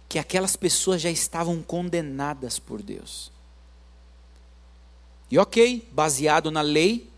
que 0.10 0.18
aquelas 0.18 0.56
pessoas 0.56 1.02
já 1.02 1.12
estavam 1.12 1.62
condenadas 1.62 2.58
por 2.58 2.82
Deus. 2.82 3.32
E 5.30 5.38
ok, 5.38 5.88
baseado 5.92 6.50
na 6.50 6.62
lei, 6.62 7.10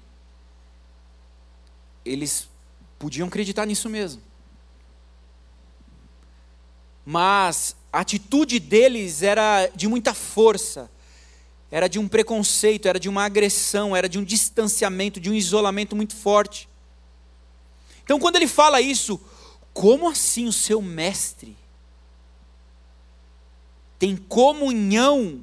eles 2.12 2.50
podiam 2.98 3.28
acreditar 3.28 3.66
nisso 3.66 3.90
mesmo. 3.90 4.22
Mas 7.06 7.76
a 7.92 8.00
atitude 8.00 8.60
deles 8.60 9.24
era 9.24 9.68
de 9.68 9.88
muita 9.88 10.14
força, 10.14 10.90
era 11.72 11.88
de 11.88 12.00
um 12.00 12.08
preconceito, 12.08 12.88
era 12.88 13.00
de 13.00 13.08
uma 13.08 13.24
agressão, 13.24 13.96
era 13.96 14.10
de 14.10 14.18
um 14.18 14.24
distanciamento, 14.24 15.20
de 15.20 15.30
um 15.30 15.34
isolamento 15.34 15.96
muito 15.96 16.16
forte. 16.16 16.68
Então, 18.04 18.20
quando 18.20 18.38
ele 18.38 18.48
fala 18.48 18.82
isso, 18.82 19.20
como 19.74 20.10
assim 20.10 20.48
o 20.48 20.54
seu 20.54 20.82
mestre 20.82 21.56
tem 24.00 24.16
comunhão 24.16 25.42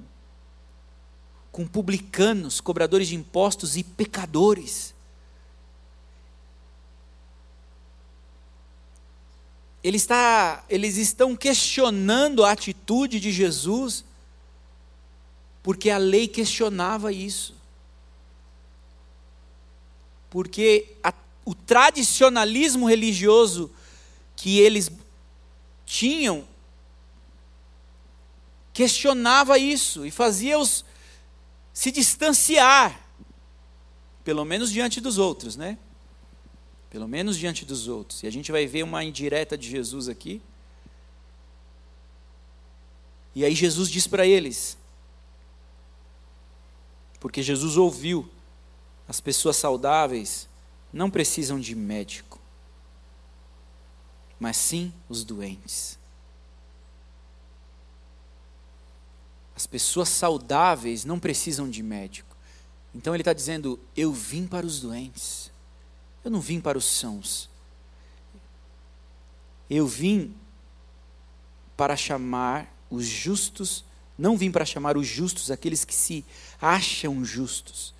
com 1.52 1.66
publicanos, 1.66 2.60
cobradores 2.60 3.08
de 3.08 3.14
impostos 3.14 3.76
e 3.76 3.84
pecadores? 3.84 4.95
Ele 9.86 9.98
está, 9.98 10.64
eles 10.68 10.96
estão 10.96 11.36
questionando 11.36 12.44
a 12.44 12.50
atitude 12.50 13.20
de 13.20 13.30
Jesus, 13.30 14.04
porque 15.62 15.90
a 15.90 15.96
lei 15.96 16.26
questionava 16.26 17.12
isso. 17.12 17.54
Porque 20.28 20.96
a, 21.04 21.14
o 21.44 21.54
tradicionalismo 21.54 22.88
religioso 22.88 23.70
que 24.34 24.58
eles 24.58 24.90
tinham 25.84 26.44
questionava 28.72 29.56
isso 29.56 30.04
e 30.04 30.10
fazia-os 30.10 30.84
se 31.72 31.92
distanciar, 31.92 33.08
pelo 34.24 34.44
menos 34.44 34.72
diante 34.72 35.00
dos 35.00 35.16
outros, 35.16 35.54
né? 35.54 35.78
Pelo 36.90 37.08
menos 37.08 37.36
diante 37.36 37.64
dos 37.64 37.88
outros. 37.88 38.22
E 38.22 38.26
a 38.26 38.30
gente 38.30 38.52
vai 38.52 38.66
ver 38.66 38.82
uma 38.82 39.04
indireta 39.04 39.56
de 39.56 39.68
Jesus 39.68 40.08
aqui. 40.08 40.40
E 43.34 43.44
aí 43.44 43.54
Jesus 43.54 43.90
diz 43.90 44.06
para 44.06 44.26
eles, 44.26 44.78
porque 47.20 47.42
Jesus 47.42 47.76
ouviu, 47.76 48.28
as 49.06 49.20
pessoas 49.20 49.56
saudáveis 49.56 50.48
não 50.92 51.10
precisam 51.10 51.60
de 51.60 51.74
médico, 51.74 52.40
mas 54.40 54.56
sim 54.56 54.92
os 55.08 55.22
doentes. 55.22 55.98
As 59.54 59.66
pessoas 59.66 60.10
saudáveis 60.10 61.04
não 61.04 61.18
precisam 61.18 61.68
de 61.68 61.82
médico. 61.82 62.36
Então 62.94 63.14
ele 63.14 63.22
está 63.22 63.32
dizendo: 63.32 63.80
Eu 63.96 64.12
vim 64.12 64.46
para 64.46 64.66
os 64.66 64.80
doentes. 64.80 65.50
Eu 66.26 66.30
não 66.32 66.40
vim 66.40 66.60
para 66.60 66.76
os 66.76 66.84
sãos. 66.84 67.48
Eu 69.70 69.86
vim 69.86 70.34
para 71.76 71.96
chamar 71.96 72.68
os 72.90 73.04
justos, 73.04 73.84
não 74.18 74.36
vim 74.36 74.50
para 74.50 74.64
chamar 74.64 74.96
os 74.96 75.06
justos, 75.06 75.52
aqueles 75.52 75.84
que 75.84 75.94
se 75.94 76.24
acham 76.60 77.24
justos, 77.24 77.94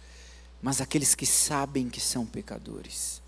mas 0.61 0.81
aqueles 0.81 1.15
que 1.15 1.25
sabem 1.25 1.89
que 1.89 2.01
são 2.01 2.27
pecadores. 2.27 3.23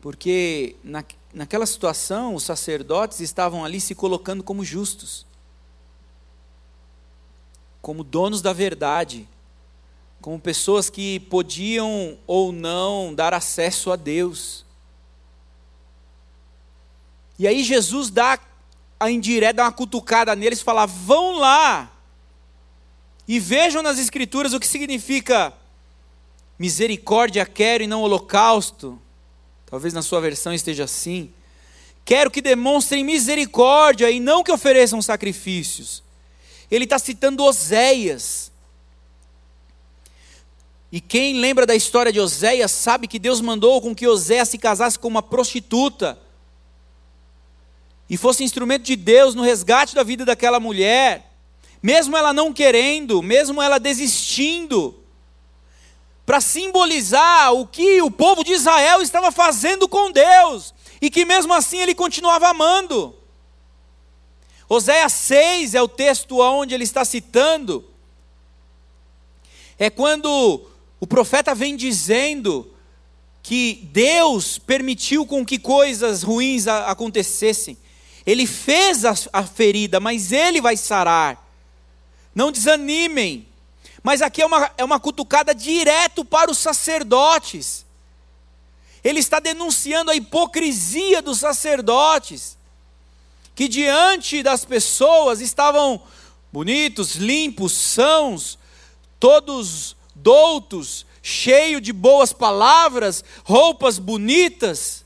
Porque 0.00 0.74
na, 0.82 1.04
naquela 1.32 1.66
situação, 1.66 2.34
os 2.34 2.42
sacerdotes 2.42 3.20
estavam 3.20 3.64
ali 3.64 3.80
se 3.80 3.94
colocando 3.94 4.42
como 4.42 4.64
justos, 4.64 5.24
como 7.80 8.02
donos 8.02 8.42
da 8.42 8.52
verdade, 8.52 9.28
como 10.24 10.40
pessoas 10.40 10.88
que 10.88 11.20
podiam 11.20 12.16
ou 12.26 12.50
não 12.50 13.14
dar 13.14 13.34
acesso 13.34 13.92
a 13.92 13.96
Deus. 13.96 14.64
E 17.38 17.46
aí 17.46 17.62
Jesus 17.62 18.08
dá 18.08 18.40
a 18.98 19.10
indireta, 19.10 19.52
dá 19.52 19.64
uma 19.64 19.72
cutucada 19.72 20.34
neles 20.34 20.60
e 20.62 20.64
fala: 20.64 20.86
vão 20.86 21.32
lá 21.32 21.92
e 23.28 23.38
vejam 23.38 23.82
nas 23.82 23.98
Escrituras 23.98 24.54
o 24.54 24.60
que 24.60 24.66
significa 24.66 25.52
misericórdia 26.58 27.44
quero 27.44 27.84
e 27.84 27.86
não 27.86 28.00
holocausto. 28.00 28.98
Talvez 29.66 29.92
na 29.92 30.00
sua 30.00 30.22
versão 30.22 30.54
esteja 30.54 30.84
assim. 30.84 31.34
Quero 32.02 32.30
que 32.30 32.40
demonstrem 32.40 33.04
misericórdia 33.04 34.10
e 34.10 34.18
não 34.20 34.42
que 34.42 34.50
ofereçam 34.50 35.02
sacrifícios. 35.02 36.02
Ele 36.70 36.84
está 36.84 36.98
citando 36.98 37.44
Oséias. 37.44 38.53
E 40.94 41.00
quem 41.00 41.40
lembra 41.40 41.66
da 41.66 41.74
história 41.74 42.12
de 42.12 42.20
Oséias 42.20 42.70
sabe 42.70 43.08
que 43.08 43.18
Deus 43.18 43.40
mandou 43.40 43.82
com 43.82 43.92
que 43.92 44.06
Oséias 44.06 44.48
se 44.48 44.56
casasse 44.56 44.96
com 44.96 45.08
uma 45.08 45.24
prostituta 45.24 46.16
e 48.08 48.16
fosse 48.16 48.44
instrumento 48.44 48.84
de 48.84 48.94
Deus 48.94 49.34
no 49.34 49.42
resgate 49.42 49.92
da 49.92 50.04
vida 50.04 50.24
daquela 50.24 50.60
mulher, 50.60 51.32
mesmo 51.82 52.16
ela 52.16 52.32
não 52.32 52.52
querendo, 52.52 53.20
mesmo 53.20 53.60
ela 53.60 53.80
desistindo, 53.80 54.94
para 56.24 56.40
simbolizar 56.40 57.52
o 57.52 57.66
que 57.66 58.00
o 58.00 58.08
povo 58.08 58.44
de 58.44 58.52
Israel 58.52 59.02
estava 59.02 59.32
fazendo 59.32 59.88
com 59.88 60.12
Deus, 60.12 60.72
e 61.00 61.10
que 61.10 61.24
mesmo 61.24 61.52
assim 61.52 61.78
ele 61.78 61.96
continuava 61.96 62.50
amando. 62.50 63.18
Oséias 64.68 65.12
6 65.12 65.74
é 65.74 65.82
o 65.82 65.88
texto 65.88 66.38
onde 66.38 66.72
ele 66.72 66.84
está 66.84 67.04
citando, 67.04 67.84
é 69.76 69.90
quando 69.90 70.72
o 71.00 71.06
profeta 71.06 71.54
vem 71.54 71.76
dizendo 71.76 72.70
que 73.42 73.86
Deus 73.92 74.58
permitiu 74.58 75.26
com 75.26 75.44
que 75.44 75.58
coisas 75.58 76.22
ruins 76.22 76.66
acontecessem. 76.66 77.76
Ele 78.24 78.46
fez 78.46 79.04
a, 79.04 79.44
ferida, 79.44 80.00
mas 80.00 80.32
ele 80.32 80.60
vai 80.60 80.76
sarar. 80.78 81.46
Não 82.34 82.50
desanimem. 82.50 83.46
Mas 84.02 84.22
aqui 84.22 84.40
é 84.40 84.46
uma, 84.46 84.70
é 84.78 84.84
uma 84.84 84.98
cutucada 84.98 85.54
direto 85.54 86.24
para 86.24 86.50
os 86.50 86.58
sacerdotes. 86.58 87.84
Ele 89.02 89.20
está 89.20 89.38
denunciando 89.40 90.10
a 90.10 90.16
hipocrisia 90.16 91.20
dos 91.20 91.38
sacerdotes, 91.38 92.56
que 93.54 93.68
diante 93.68 94.42
das 94.42 94.64
pessoas 94.64 95.42
estavam 95.42 96.02
bonitos, 96.50 97.16
limpos, 97.16 97.72
sãos, 97.72 98.58
todos 99.20 99.94
doutos, 100.24 101.06
cheios 101.22 101.80
de 101.80 101.92
boas 101.92 102.32
palavras, 102.32 103.22
roupas 103.44 104.00
bonitas 104.00 105.04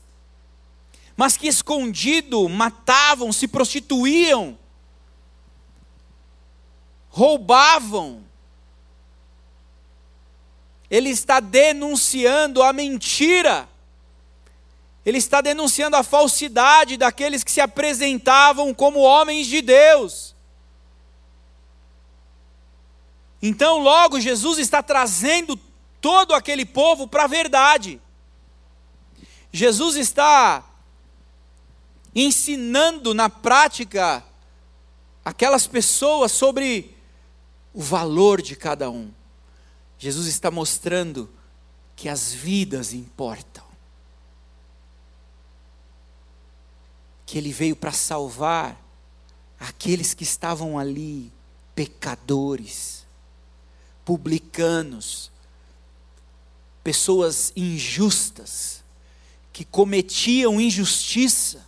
mas 1.19 1.35
que 1.35 1.49
escondido 1.49 2.47
matavam, 2.47 3.33
se 3.33 3.45
prostituíam, 3.45 4.57
roubavam. 7.09 8.23
Ele 10.89 11.09
está 11.09 11.41
denunciando 11.41 12.63
a 12.63 12.71
mentira. 12.71 13.67
Ele 15.05 15.17
está 15.17 15.41
denunciando 15.41 15.97
a 15.97 16.03
falsidade 16.03 16.95
daqueles 16.95 17.43
que 17.43 17.51
se 17.51 17.59
apresentavam 17.59 18.73
como 18.73 19.01
homens 19.01 19.45
de 19.47 19.61
Deus. 19.61 20.33
Então, 23.41 23.79
logo, 23.79 24.19
Jesus 24.19 24.57
está 24.57 24.83
trazendo 24.83 25.57
todo 26.01 26.33
aquele 26.33 26.65
povo 26.65 27.07
para 27.07 27.23
a 27.23 27.27
verdade. 27.27 28.01
Jesus 29.51 29.95
está 29.95 30.63
ensinando 32.13 33.13
na 33.13 33.29
prática 33.29 34.23
aquelas 35.23 35.67
pessoas 35.67 36.31
sobre 36.31 36.95
o 37.73 37.81
valor 37.81 38.41
de 38.41 38.55
cada 38.55 38.89
um. 38.89 39.11
Jesus 39.97 40.27
está 40.27 40.49
mostrando 40.49 41.29
que 41.95 42.09
as 42.09 42.31
vidas 42.33 42.93
importam. 42.93 43.63
Que 47.25 47.37
ele 47.37 47.51
veio 47.51 47.75
para 47.75 47.91
salvar 47.91 48.79
aqueles 49.59 50.13
que 50.13 50.23
estavam 50.23 50.79
ali, 50.79 51.31
pecadores, 51.75 52.98
publicanos, 54.09 55.31
pessoas 56.83 57.53
injustas, 57.55 58.83
que 59.53 59.63
cometiam 59.63 60.59
injustiça, 60.59 61.63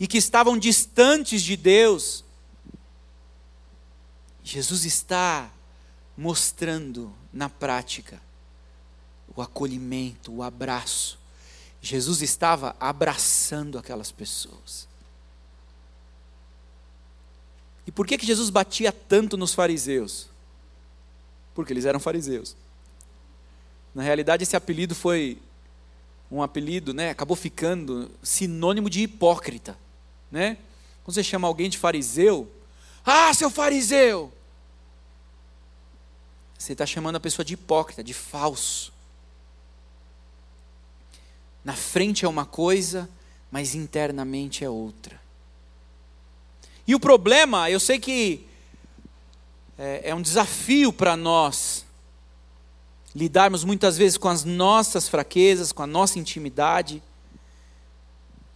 e 0.00 0.06
que 0.06 0.16
estavam 0.16 0.56
distantes 0.56 1.42
de 1.42 1.58
Deus. 1.58 2.24
Jesus 4.42 4.86
está 4.86 5.50
mostrando 6.16 7.14
na 7.30 7.50
prática 7.50 8.18
o 9.36 9.42
acolhimento, 9.42 10.32
o 10.32 10.42
abraço. 10.42 11.18
Jesus 11.82 12.22
estava 12.22 12.74
abraçando 12.80 13.76
aquelas 13.76 14.10
pessoas. 14.10 14.88
E 17.86 17.92
por 17.92 18.06
que, 18.06 18.18
que 18.18 18.26
Jesus 18.26 18.50
batia 18.50 18.90
tanto 18.92 19.36
nos 19.36 19.54
fariseus? 19.54 20.28
Porque 21.54 21.72
eles 21.72 21.84
eram 21.84 22.00
fariseus. 22.00 22.56
Na 23.94 24.02
realidade, 24.02 24.42
esse 24.42 24.56
apelido 24.56 24.94
foi 24.94 25.38
um 26.30 26.42
apelido, 26.42 26.92
né? 26.92 27.10
Acabou 27.10 27.36
ficando 27.36 28.10
sinônimo 28.22 28.90
de 28.90 29.02
hipócrita 29.02 29.76
né? 30.34 30.58
Quando 31.04 31.14
você 31.14 31.22
chama 31.22 31.46
alguém 31.46 31.70
de 31.70 31.78
fariseu, 31.78 32.50
ah, 33.06 33.32
seu 33.32 33.48
fariseu! 33.48 34.32
Você 36.58 36.72
está 36.72 36.84
chamando 36.84 37.16
a 37.16 37.20
pessoa 37.20 37.44
de 37.44 37.54
hipócrita, 37.54 38.02
de 38.02 38.12
falso. 38.12 38.92
Na 41.62 41.74
frente 41.74 42.24
é 42.24 42.28
uma 42.28 42.44
coisa, 42.44 43.08
mas 43.48 43.76
internamente 43.76 44.64
é 44.64 44.68
outra. 44.68 45.20
E 46.86 46.94
o 46.94 47.00
problema, 47.00 47.70
eu 47.70 47.80
sei 47.80 47.98
que 47.98 48.46
é, 49.78 50.10
é 50.10 50.14
um 50.14 50.22
desafio 50.22 50.92
para 50.92 51.16
nós 51.16 51.84
lidarmos 53.14 53.64
muitas 53.64 53.96
vezes 53.96 54.18
com 54.18 54.28
as 54.28 54.44
nossas 54.44 55.08
fraquezas, 55.08 55.72
com 55.72 55.82
a 55.82 55.86
nossa 55.86 56.18
intimidade 56.18 57.02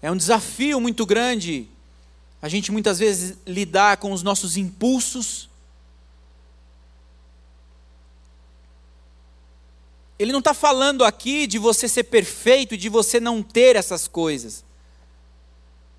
é 0.00 0.10
um 0.10 0.16
desafio 0.16 0.80
muito 0.80 1.04
grande 1.04 1.68
a 2.40 2.48
gente 2.48 2.70
muitas 2.70 3.00
vezes 3.00 3.36
lidar 3.44 3.96
com 3.96 4.12
os 4.12 4.22
nossos 4.22 4.56
impulsos. 4.56 5.50
Ele 10.16 10.30
não 10.30 10.38
está 10.38 10.54
falando 10.54 11.04
aqui 11.04 11.48
de 11.48 11.58
você 11.58 11.88
ser 11.88 12.04
perfeito 12.04 12.74
e 12.74 12.78
de 12.78 12.88
você 12.88 13.18
não 13.18 13.42
ter 13.42 13.74
essas 13.74 14.06
coisas. 14.06 14.64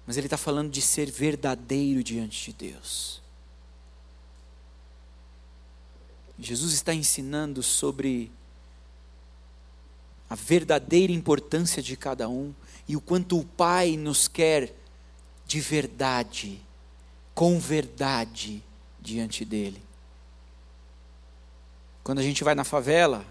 Mas 0.10 0.18
ele 0.18 0.26
está 0.26 0.38
falando 0.38 0.72
de 0.72 0.82
ser 0.82 1.12
verdadeiro 1.12 2.04
diante 2.04 2.46
de 2.46 2.72
Deus. 2.72 3.22
Jesus 6.40 6.74
está 6.74 6.96
ensinando 6.96 7.62
sobre 7.62 8.32
a 10.28 10.34
verdadeira 10.34 11.14
importância 11.14 11.80
de 11.80 11.96
cada 11.96 12.28
um 12.28 12.56
e 12.88 12.96
o 12.96 13.02
quanto 13.02 13.38
o 13.38 13.46
Pai 13.46 13.98
nos 13.98 14.28
quer 14.28 14.76
de 15.46 15.62
verdade, 15.62 16.60
com 17.36 17.60
verdade 17.60 18.64
diante 19.00 19.46
dele. 19.46 19.84
Quando 22.04 22.18
a 22.18 22.24
gente 22.24 22.44
vai 22.44 22.56
na 22.56 22.64
favela, 22.64 23.24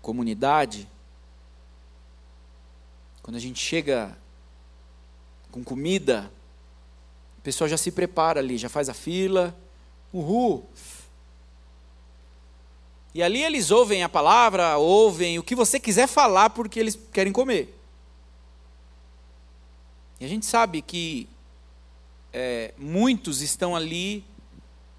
comunidade, 0.00 0.88
quando 3.20 3.34
a 3.34 3.40
gente 3.40 3.58
chega 3.58 4.16
com 5.50 5.64
comida, 5.64 6.30
o 7.38 7.42
pessoal 7.42 7.68
já 7.68 7.76
se 7.76 7.90
prepara 7.90 8.40
ali, 8.40 8.58
já 8.58 8.68
faz 8.68 8.88
a 8.88 8.94
fila, 8.94 9.56
uhul. 10.12 10.66
E 13.14 13.22
ali 13.22 13.42
eles 13.42 13.70
ouvem 13.70 14.02
a 14.02 14.08
palavra, 14.08 14.76
ouvem 14.76 15.38
o 15.38 15.42
que 15.42 15.54
você 15.54 15.80
quiser 15.80 16.06
falar 16.06 16.50
porque 16.50 16.78
eles 16.78 16.98
querem 17.12 17.32
comer. 17.32 17.74
E 20.20 20.24
a 20.24 20.28
gente 20.28 20.46
sabe 20.46 20.82
que 20.82 21.28
é, 22.32 22.74
muitos 22.76 23.40
estão 23.40 23.74
ali 23.74 24.24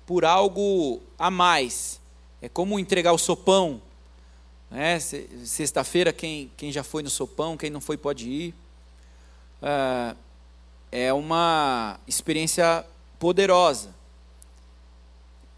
por 0.06 0.26
algo 0.26 1.02
a 1.18 1.30
mais. 1.30 2.00
É 2.42 2.50
como 2.50 2.80
entregar 2.80 3.14
o 3.14 3.18
sopão 3.18 3.82
Né? 4.72 5.00
Sexta-feira, 5.00 6.14
quem, 6.14 6.52
quem 6.56 6.72
já 6.72 6.84
foi 6.84 7.04
no 7.04 7.10
sopão, 7.10 7.58
quem 7.58 7.70
não 7.70 7.82
foi 7.82 7.98
pode 7.98 8.30
ir. 8.30 8.56
É, 9.62 10.16
é 10.92 11.14
uma 11.14 12.00
experiência 12.08 12.86
poderosa. 13.18 13.94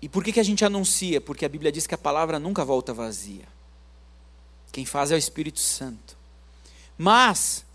E 0.02 0.10
por 0.10 0.24
que, 0.24 0.34
que 0.34 0.40
a 0.40 0.44
gente 0.44 0.66
anuncia? 0.66 1.22
Porque 1.22 1.46
a 1.46 1.50
Bíblia 1.50 1.72
diz 1.72 1.86
que 1.86 1.96
a 1.96 1.98
palavra 1.98 2.40
nunca 2.40 2.66
volta 2.66 2.94
vazia. 2.94 3.46
Quem 4.72 4.86
faz 4.86 5.12
é 5.12 5.16
o 5.16 5.18
Espírito 5.18 5.60
Santo. 5.60 6.18
Mas 6.98 7.66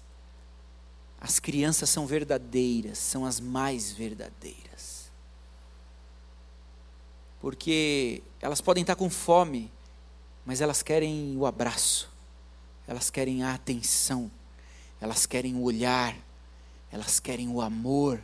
as 1.20 1.38
crianças 1.38 1.88
são 1.88 2.06
verdadeiras, 2.06 2.98
são 2.98 3.24
as 3.24 3.40
mais 3.40 3.92
verdadeiras. 3.92 5.10
Porque 7.40 8.22
elas 8.40 8.60
podem 8.60 8.82
estar 8.82 8.96
com 8.96 9.08
fome, 9.08 9.70
mas 10.44 10.60
elas 10.60 10.82
querem 10.82 11.36
o 11.36 11.46
abraço, 11.46 12.10
elas 12.86 13.10
querem 13.10 13.42
a 13.42 13.54
atenção, 13.54 14.30
elas 15.00 15.26
querem 15.26 15.54
o 15.54 15.62
olhar, 15.62 16.16
elas 16.90 17.20
querem 17.20 17.48
o 17.48 17.60
amor, 17.60 18.22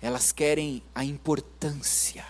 elas 0.00 0.32
querem 0.32 0.82
a 0.94 1.04
importância. 1.04 2.24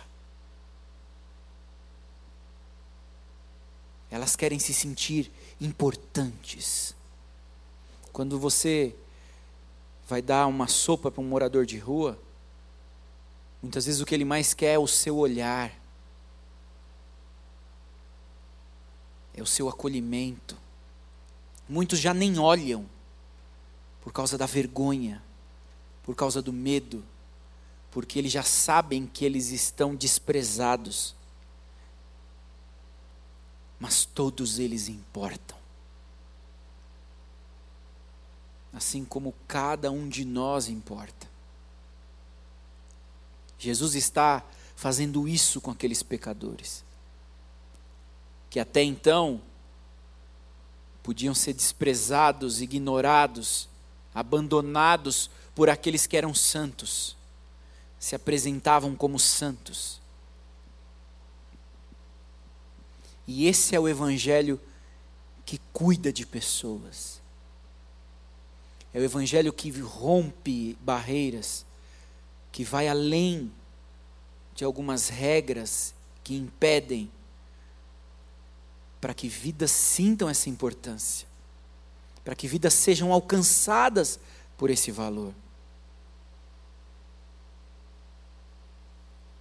Elas 4.10 4.34
querem 4.34 4.58
se 4.58 4.74
sentir 4.74 5.30
importantes. 5.60 6.94
Quando 8.12 8.38
você 8.38 8.94
vai 10.08 10.20
dar 10.20 10.46
uma 10.46 10.66
sopa 10.66 11.10
para 11.10 11.20
um 11.20 11.28
morador 11.28 11.64
de 11.64 11.78
rua, 11.78 12.18
muitas 13.62 13.86
vezes 13.86 14.00
o 14.00 14.06
que 14.06 14.14
ele 14.14 14.24
mais 14.24 14.52
quer 14.52 14.74
é 14.74 14.78
o 14.78 14.86
seu 14.88 15.16
olhar, 15.16 15.72
é 19.32 19.40
o 19.40 19.46
seu 19.46 19.68
acolhimento. 19.68 20.56
Muitos 21.68 22.00
já 22.00 22.12
nem 22.12 22.36
olham 22.36 22.84
por 24.00 24.12
causa 24.12 24.36
da 24.38 24.46
vergonha, 24.46 25.22
por 26.02 26.14
causa 26.14 26.40
do 26.40 26.52
medo, 26.52 27.04
porque 27.90 28.18
eles 28.18 28.32
já 28.32 28.42
sabem 28.42 29.06
que 29.06 29.24
eles 29.24 29.50
estão 29.50 29.94
desprezados 29.94 31.14
mas 33.80 34.04
todos 34.04 34.58
eles 34.58 34.88
importam. 34.88 35.58
Assim 38.74 39.04
como 39.06 39.34
cada 39.48 39.90
um 39.90 40.06
de 40.06 40.24
nós 40.24 40.68
importa. 40.68 41.26
Jesus 43.58 43.94
está 43.94 44.44
fazendo 44.76 45.26
isso 45.26 45.60
com 45.60 45.70
aqueles 45.70 46.02
pecadores, 46.02 46.84
que 48.50 48.60
até 48.60 48.82
então 48.82 49.40
podiam 51.02 51.34
ser 51.34 51.54
desprezados, 51.54 52.60
ignorados, 52.60 53.68
abandonados 54.14 55.30
por 55.54 55.68
aqueles 55.68 56.06
que 56.06 56.16
eram 56.16 56.34
santos, 56.34 57.16
se 57.98 58.14
apresentavam 58.14 58.94
como 58.96 59.18
santos. 59.18 60.00
E 63.26 63.46
esse 63.46 63.76
é 63.76 63.80
o 63.80 63.88
Evangelho 63.88 64.60
que 65.44 65.58
cuida 65.72 66.12
de 66.12 66.26
pessoas. 66.26 67.20
É 68.92 68.98
o 68.98 69.04
Evangelho 69.04 69.52
que 69.52 69.70
rompe 69.80 70.76
barreiras, 70.80 71.64
que 72.50 72.64
vai 72.64 72.88
além 72.88 73.52
de 74.54 74.64
algumas 74.64 75.08
regras 75.08 75.94
que 76.24 76.34
impedem 76.34 77.10
para 79.00 79.14
que 79.14 79.28
vidas 79.28 79.70
sintam 79.70 80.28
essa 80.28 80.50
importância, 80.50 81.26
para 82.24 82.34
que 82.34 82.46
vidas 82.46 82.74
sejam 82.74 83.12
alcançadas 83.12 84.18
por 84.56 84.70
esse 84.70 84.90
valor. 84.90 85.34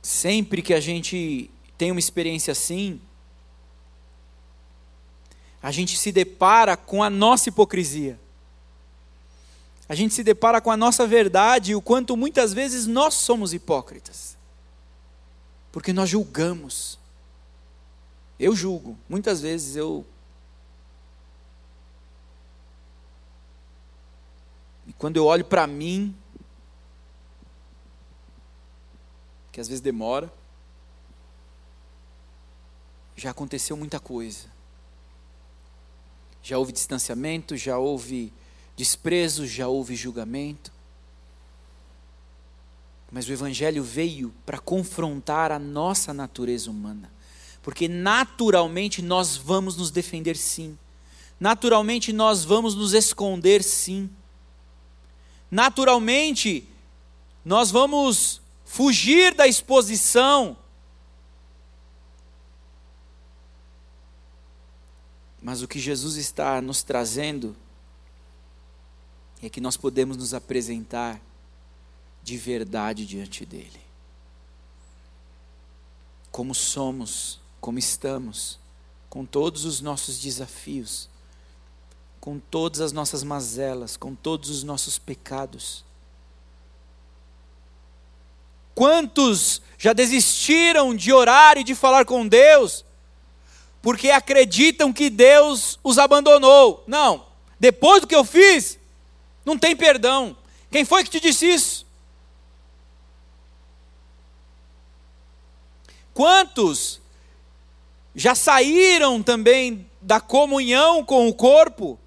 Sempre 0.02 0.62
que 0.62 0.74
a 0.74 0.80
gente 0.80 1.50
tem 1.78 1.92
uma 1.92 2.00
experiência 2.00 2.52
assim, 2.52 3.02
a 5.62 5.72
gente 5.72 5.98
se 5.98 6.12
depara 6.12 6.78
com 6.78 7.04
a 7.04 7.10
nossa 7.10 7.50
hipocrisia. 7.50 8.20
A 9.88 9.96
gente 9.96 10.14
se 10.14 10.24
depara 10.24 10.62
com 10.62 10.70
a 10.70 10.78
nossa 10.78 11.08
verdade 11.08 11.72
e 11.72 11.76
o 11.76 11.82
quanto 11.82 12.16
muitas 12.16 12.54
vezes 12.54 12.86
nós 12.86 13.16
somos 13.16 13.54
hipócritas. 13.54 14.38
Porque 15.72 15.92
nós 15.92 16.10
julgamos. 16.10 17.00
Eu 18.40 18.56
julgo. 18.56 18.98
Muitas 19.10 19.42
vezes 19.42 19.76
eu. 19.76 20.06
Quando 25.00 25.18
eu 25.18 25.26
olho 25.26 25.44
para 25.44 25.66
mim, 25.66 26.16
que 29.52 29.60
às 29.60 29.68
vezes 29.68 29.82
demora, 29.82 30.32
já 33.16 33.32
aconteceu 33.32 33.76
muita 33.76 34.00
coisa 34.00 34.60
já 36.42 36.58
houve 36.58 36.72
distanciamento, 36.72 37.56
já 37.56 37.78
houve 37.78 38.34
desprezo, 38.76 39.46
já 39.46 39.68
houve 39.68 39.96
julgamento. 39.96 40.72
Mas 43.12 43.28
o 43.28 43.32
Evangelho 43.32 43.84
veio 43.84 44.34
para 44.46 44.60
confrontar 44.60 45.52
a 45.52 45.60
nossa 45.60 46.14
natureza 46.14 46.70
humana. 46.72 47.12
Porque 47.62 47.88
naturalmente 47.88 49.02
nós 49.02 49.36
vamos 49.36 49.76
nos 49.76 49.92
defender 49.92 50.38
sim. 50.38 50.78
Naturalmente 51.40 52.14
nós 52.14 52.44
vamos 52.44 52.76
nos 52.76 52.94
esconder 52.94 53.64
sim. 53.64 54.10
Naturalmente 55.50 56.68
nós 57.44 57.72
vamos 57.72 58.42
fugir 58.66 59.34
da 59.34 59.48
exposição 59.48 60.58
Mas 65.42 65.62
o 65.62 65.68
que 65.68 65.80
Jesus 65.80 66.16
está 66.16 66.62
nos 66.62 66.84
trazendo 66.84 67.56
é 69.42 69.50
que 69.50 69.62
nós 69.62 69.78
podemos 69.78 70.18
nos 70.18 70.34
apresentar 70.34 71.22
de 72.22 72.38
verdade 72.38 73.06
diante 73.06 73.46
dele. 73.46 73.80
Como 76.30 76.54
somos, 76.54 77.40
como 77.62 77.80
estamos, 77.80 78.60
com 79.10 79.26
todos 79.26 79.64
os 79.64 79.80
nossos 79.80 80.20
desafios, 80.20 81.10
com 82.20 82.40
todas 82.40 82.82
as 82.82 82.92
nossas 82.92 83.24
mazelas, 83.24 83.96
com 83.96 84.14
todos 84.14 84.50
os 84.50 84.64
nossos 84.64 84.98
pecados. 84.98 85.84
Quantos 88.76 89.62
já 89.78 89.94
desistiram 89.94 90.96
de 90.96 91.12
orar 91.12 91.58
e 91.58 91.64
de 91.64 91.76
falar 91.76 92.06
com 92.06 92.28
Deus 92.28 92.86
porque 93.82 94.10
acreditam 94.10 94.92
que 94.92 95.10
Deus 95.10 95.80
os 95.84 95.98
abandonou. 95.98 96.84
Não, 96.86 97.26
depois 97.60 98.02
do 98.02 98.08
que 98.08 98.16
eu 98.16 98.24
fiz, 98.24 98.78
não 99.46 99.58
tem 99.58 99.76
perdão. 99.76 100.36
Quem 100.72 100.86
foi 100.86 101.04
que 101.04 101.10
te 101.10 101.20
disse 101.20 101.46
isso? 101.48 101.86
Quantos 106.14 107.00
já 108.14 108.36
saíram 108.36 109.24
também 109.24 109.90
da 110.02 110.20
comunhão 110.20 111.04
com 111.04 111.28
o 111.28 111.34
corpo, 111.34 111.98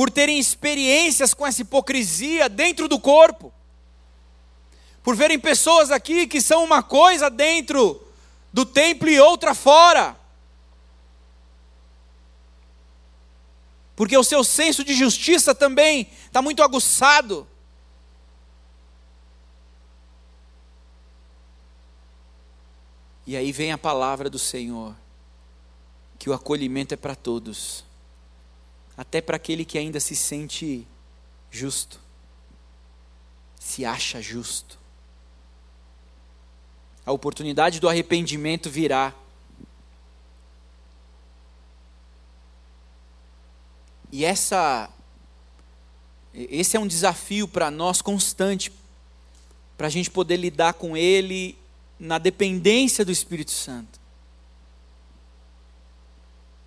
por 0.00 0.10
terem 0.10 0.38
experiências 0.38 1.34
com 1.34 1.46
essa 1.46 1.60
hipocrisia 1.60 2.48
dentro 2.48 2.88
do 2.88 2.98
corpo? 2.98 3.52
Por 5.02 5.14
verem 5.14 5.38
pessoas 5.38 5.90
aqui 5.90 6.26
que 6.26 6.40
são 6.40 6.64
uma 6.64 6.82
coisa 6.82 7.28
dentro 7.28 8.02
do 8.50 8.64
templo 8.64 9.10
e 9.10 9.20
outra 9.20 9.54
fora. 9.54 10.18
porque 13.94 14.16
o 14.16 14.24
seu 14.24 14.42
senso 14.42 14.82
de 14.82 14.94
justiça 14.94 15.54
também 15.54 16.10
está 16.24 16.40
muito 16.40 16.62
aguçado. 16.62 17.46
E 23.26 23.36
aí 23.36 23.52
vem 23.52 23.72
a 23.72 23.76
palavra 23.76 24.30
do 24.30 24.38
Senhor, 24.38 24.96
que 26.18 26.30
o 26.30 26.32
acolhimento 26.32 26.94
é 26.94 26.96
para 26.96 27.14
todos, 27.14 27.84
até 29.00 29.22
para 29.22 29.36
aquele 29.36 29.64
que 29.64 29.78
ainda 29.78 29.98
se 29.98 30.14
sente 30.14 30.86
justo, 31.50 31.98
se 33.58 33.82
acha 33.82 34.20
justo. 34.20 34.78
A 37.06 37.10
oportunidade 37.10 37.80
do 37.80 37.88
arrependimento 37.88 38.68
virá. 38.68 39.14
E 44.12 44.22
essa 44.22 44.90
esse 46.34 46.76
é 46.76 46.80
um 46.80 46.86
desafio 46.86 47.48
para 47.48 47.70
nós 47.70 48.02
constante, 48.02 48.70
para 49.78 49.86
a 49.86 49.90
gente 49.90 50.10
poder 50.10 50.36
lidar 50.36 50.74
com 50.74 50.94
ele 50.94 51.56
na 51.98 52.18
dependência 52.18 53.02
do 53.02 53.10
Espírito 53.10 53.50
Santo. 53.50 53.99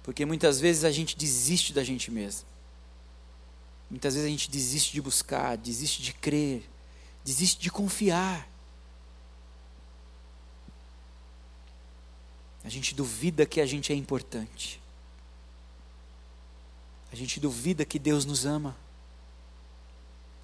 Porque 0.03 0.25
muitas 0.25 0.59
vezes 0.59 0.83
a 0.83 0.91
gente 0.91 1.15
desiste 1.15 1.73
da 1.73 1.83
gente 1.83 2.11
mesmo. 2.11 2.45
Muitas 3.89 4.15
vezes 4.15 4.27
a 4.27 4.31
gente 4.31 4.51
desiste 4.51 4.91
de 4.91 5.01
buscar, 5.01 5.55
desiste 5.55 6.01
de 6.01 6.13
crer, 6.13 6.69
desiste 7.23 7.61
de 7.61 7.71
confiar. 7.71 8.49
A 12.65 12.69
gente 12.69 12.93
duvida 12.93 13.45
que 13.45 13.61
a 13.61 13.65
gente 13.65 13.93
é 13.93 13.95
importante. 13.95 14.81
A 17.11 17.15
gente 17.15 17.39
duvida 17.39 17.85
que 17.85 17.99
Deus 17.99 18.25
nos 18.25 18.45
ama. 18.45 18.75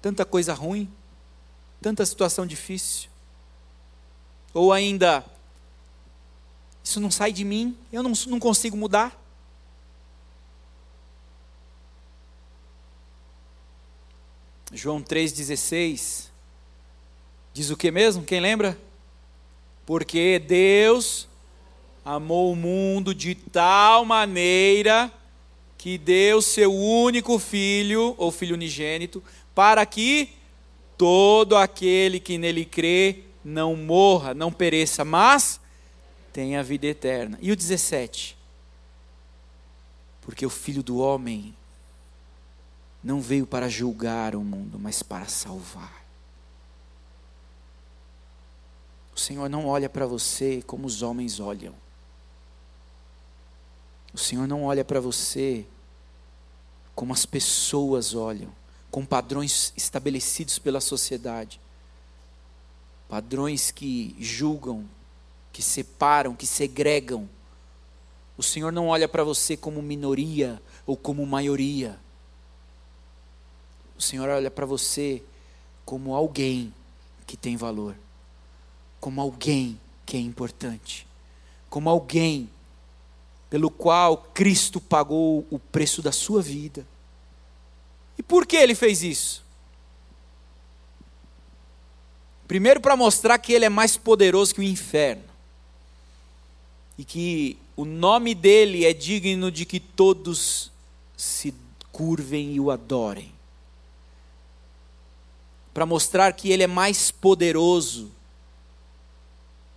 Tanta 0.00 0.24
coisa 0.24 0.54
ruim, 0.54 0.90
tanta 1.82 2.06
situação 2.06 2.46
difícil. 2.46 3.10
Ou 4.54 4.72
ainda, 4.72 5.24
isso 6.82 7.00
não 7.00 7.10
sai 7.10 7.32
de 7.32 7.44
mim, 7.44 7.76
eu 7.92 8.02
não, 8.02 8.12
não 8.26 8.38
consigo 8.38 8.76
mudar. 8.76 9.19
João 14.72 15.02
3,16 15.02 16.26
diz 17.52 17.70
o 17.70 17.76
que 17.76 17.90
mesmo? 17.90 18.22
Quem 18.22 18.40
lembra? 18.40 18.78
Porque 19.84 20.38
Deus 20.38 21.28
amou 22.04 22.52
o 22.52 22.56
mundo 22.56 23.12
de 23.12 23.34
tal 23.34 24.04
maneira 24.04 25.12
que 25.76 25.98
deu 25.98 26.40
seu 26.40 26.72
único 26.72 27.38
filho, 27.38 28.14
ou 28.16 28.30
filho 28.30 28.54
unigênito, 28.54 29.22
para 29.54 29.84
que 29.84 30.30
todo 30.96 31.56
aquele 31.56 32.20
que 32.20 32.38
nele 32.38 32.64
crê 32.64 33.24
não 33.44 33.74
morra, 33.74 34.34
não 34.34 34.52
pereça, 34.52 35.04
mas 35.04 35.58
tenha 36.32 36.62
vida 36.62 36.86
eterna. 36.86 37.38
E 37.40 37.50
o 37.50 37.56
17? 37.56 38.36
Porque 40.20 40.46
o 40.46 40.50
filho 40.50 40.82
do 40.82 40.98
homem 40.98 41.56
não 43.02 43.20
veio 43.20 43.46
para 43.46 43.68
julgar 43.68 44.34
o 44.34 44.40
mundo, 44.40 44.78
mas 44.78 45.02
para 45.02 45.26
salvar. 45.26 46.04
O 49.14 49.18
Senhor 49.18 49.48
não 49.48 49.66
olha 49.66 49.88
para 49.88 50.06
você 50.06 50.62
como 50.66 50.86
os 50.86 51.02
homens 51.02 51.40
olham. 51.40 51.74
O 54.12 54.18
Senhor 54.18 54.46
não 54.46 54.64
olha 54.64 54.84
para 54.84 55.00
você 55.00 55.66
como 56.94 57.12
as 57.12 57.24
pessoas 57.24 58.14
olham, 58.14 58.52
com 58.90 59.06
padrões 59.06 59.72
estabelecidos 59.76 60.58
pela 60.58 60.80
sociedade. 60.80 61.60
Padrões 63.08 63.70
que 63.70 64.14
julgam, 64.18 64.84
que 65.52 65.62
separam, 65.62 66.34
que 66.34 66.46
segregam. 66.46 67.28
O 68.36 68.42
Senhor 68.42 68.72
não 68.72 68.88
olha 68.88 69.08
para 69.08 69.24
você 69.24 69.56
como 69.56 69.82
minoria 69.82 70.60
ou 70.86 70.96
como 70.96 71.24
maioria. 71.24 71.98
O 74.00 74.02
Senhor 74.02 74.30
olha 74.30 74.50
para 74.50 74.64
você 74.64 75.22
como 75.84 76.14
alguém 76.14 76.72
que 77.26 77.36
tem 77.36 77.54
valor, 77.54 77.94
como 78.98 79.20
alguém 79.20 79.78
que 80.06 80.16
é 80.16 80.20
importante, 80.20 81.06
como 81.68 81.90
alguém 81.90 82.48
pelo 83.50 83.70
qual 83.70 84.16
Cristo 84.32 84.80
pagou 84.80 85.46
o 85.50 85.58
preço 85.58 86.00
da 86.00 86.12
sua 86.12 86.40
vida. 86.40 86.86
E 88.16 88.22
por 88.22 88.46
que 88.46 88.56
ele 88.56 88.74
fez 88.74 89.02
isso? 89.02 89.44
Primeiro, 92.48 92.80
para 92.80 92.96
mostrar 92.96 93.36
que 93.36 93.52
ele 93.52 93.66
é 93.66 93.68
mais 93.68 93.98
poderoso 93.98 94.54
que 94.54 94.62
o 94.62 94.64
inferno. 94.64 95.24
E 96.96 97.04
que 97.04 97.58
o 97.76 97.84
nome 97.84 98.34
dele 98.34 98.86
é 98.86 98.94
digno 98.94 99.52
de 99.52 99.66
que 99.66 99.78
todos 99.78 100.72
se 101.18 101.54
curvem 101.92 102.54
e 102.54 102.60
o 102.60 102.70
adorem. 102.70 103.38
Para 105.72 105.86
mostrar 105.86 106.32
que 106.32 106.50
ele 106.50 106.62
é 106.62 106.66
mais 106.66 107.10
poderoso 107.10 108.10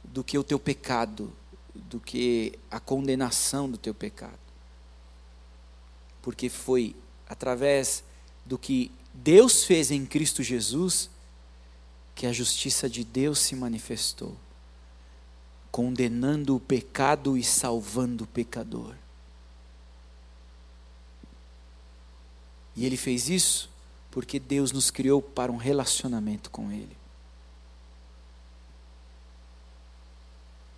do 0.04 0.24
que 0.24 0.38
o 0.38 0.44
teu 0.44 0.60
pecado 0.60 1.34
do 1.76 2.00
que 2.00 2.58
a 2.70 2.80
condenação 2.80 3.70
do 3.70 3.78
teu 3.78 3.94
pecado. 3.94 4.40
Porque 6.22 6.50
foi 6.50 6.96
através 7.28 8.04
do 8.46 8.58
que 8.58 8.92
Deus 9.14 9.64
fez 9.64 9.92
em 9.92 10.06
Cristo 10.06 10.44
Jesus 10.44 11.10
que 12.16 12.28
a 12.28 12.34
justiça 12.34 12.88
de 12.88 13.04
Deus 13.04 13.40
se 13.40 13.56
manifestou, 13.56 14.38
condenando 15.72 16.56
o 16.56 16.60
pecado 16.60 17.38
e 17.38 17.44
salvando 17.44 18.24
o 18.24 18.28
pecador. 18.28 18.96
E 22.76 22.86
ele 22.86 22.98
fez 22.98 23.30
isso 23.30 23.70
porque 24.14 24.40
Deus 24.40 24.72
nos 24.72 24.92
criou 24.92 25.24
para 25.24 25.52
um 25.52 25.58
relacionamento 25.58 26.52
com 26.52 26.72
Ele. 26.72 26.96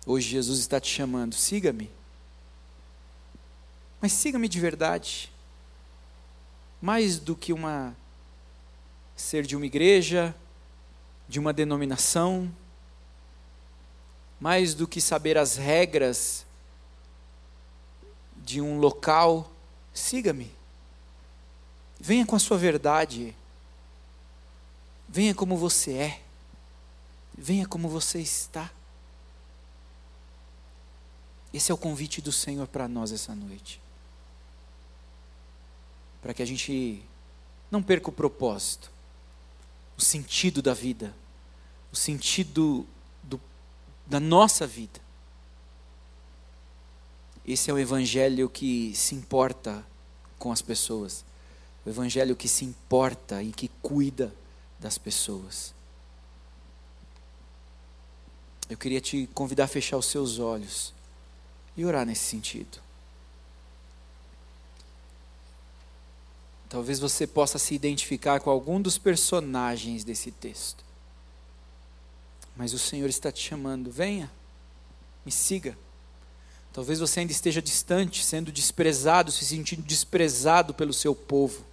Hoje 0.06 0.30
Jesus 0.30 0.58
está 0.58 0.80
te 0.80 0.88
chamando, 0.88 1.34
siga-me. 1.34 1.90
Mas 4.00 4.12
siga-me 4.12 4.48
de 4.48 4.58
verdade. 4.58 5.30
Mais 6.80 7.18
do 7.18 7.36
que 7.36 7.52
uma 7.52 7.94
ser 9.14 9.44
de 9.44 9.54
uma 9.54 9.66
igreja, 9.66 10.34
de 11.28 11.38
uma 11.38 11.52
denominação, 11.52 12.50
mais 14.40 14.72
do 14.72 14.88
que 14.88 15.00
saber 15.00 15.36
as 15.36 15.56
regras 15.56 16.46
de 18.38 18.62
um 18.62 18.78
local, 18.78 19.52
siga-me. 19.92 20.50
Venha 21.98 22.26
com 22.26 22.36
a 22.36 22.38
sua 22.38 22.58
verdade. 22.58 23.34
Venha 25.08 25.34
como 25.34 25.56
você 25.56 25.92
é. 25.92 26.22
Venha 27.36 27.66
como 27.66 27.88
você 27.88 28.20
está. 28.20 28.70
Esse 31.52 31.70
é 31.70 31.74
o 31.74 31.78
convite 31.78 32.20
do 32.20 32.32
Senhor 32.32 32.66
para 32.66 32.86
nós 32.86 33.12
essa 33.12 33.34
noite. 33.34 33.80
Para 36.20 36.34
que 36.34 36.42
a 36.42 36.46
gente 36.46 37.02
não 37.70 37.82
perca 37.82 38.10
o 38.10 38.12
propósito, 38.12 38.90
o 39.96 40.02
sentido 40.02 40.60
da 40.60 40.74
vida, 40.74 41.14
o 41.92 41.96
sentido 41.96 42.86
do, 43.22 43.40
da 44.06 44.20
nossa 44.20 44.66
vida. 44.66 45.00
Esse 47.46 47.70
é 47.70 47.72
o 47.72 47.78
evangelho 47.78 48.48
que 48.48 48.94
se 48.94 49.14
importa 49.14 49.86
com 50.38 50.52
as 50.52 50.60
pessoas, 50.60 51.24
o 51.86 51.88
evangelho 51.88 52.34
que 52.34 52.48
se 52.48 52.64
importa 52.64 53.40
e 53.40 53.52
que 53.52 53.68
cuida 53.80 54.34
das 54.80 54.98
pessoas. 54.98 55.72
Eu 58.68 58.76
queria 58.76 59.00
te 59.00 59.28
convidar 59.32 59.64
a 59.64 59.68
fechar 59.68 59.96
os 59.96 60.06
seus 60.06 60.40
olhos 60.40 60.92
e 61.76 61.84
orar 61.84 62.04
nesse 62.04 62.24
sentido. 62.24 62.80
Talvez 66.68 66.98
você 66.98 67.24
possa 67.24 67.56
se 67.56 67.76
identificar 67.76 68.40
com 68.40 68.50
algum 68.50 68.82
dos 68.82 68.98
personagens 68.98 70.02
desse 70.02 70.32
texto. 70.32 70.84
Mas 72.56 72.72
o 72.72 72.78
Senhor 72.80 73.08
está 73.08 73.30
te 73.30 73.40
chamando, 73.40 73.92
venha, 73.92 74.28
me 75.24 75.30
siga. 75.30 75.78
Talvez 76.72 76.98
você 76.98 77.20
ainda 77.20 77.30
esteja 77.30 77.62
distante, 77.62 78.24
sendo 78.24 78.50
desprezado, 78.50 79.30
se 79.30 79.46
sentindo 79.46 79.82
desprezado 79.82 80.74
pelo 80.74 80.92
seu 80.92 81.14
povo, 81.14 81.64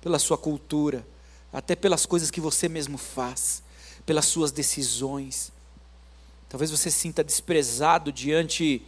pela 0.00 0.18
sua 0.18 0.38
cultura, 0.38 1.06
até 1.52 1.76
pelas 1.76 2.06
coisas 2.06 2.30
que 2.30 2.40
você 2.40 2.68
mesmo 2.68 2.96
faz, 2.96 3.62
pelas 4.06 4.26
suas 4.26 4.50
decisões. 4.50 5.52
Talvez 6.48 6.70
você 6.70 6.90
se 6.90 6.98
sinta 6.98 7.22
desprezado 7.22 8.12
diante 8.12 8.82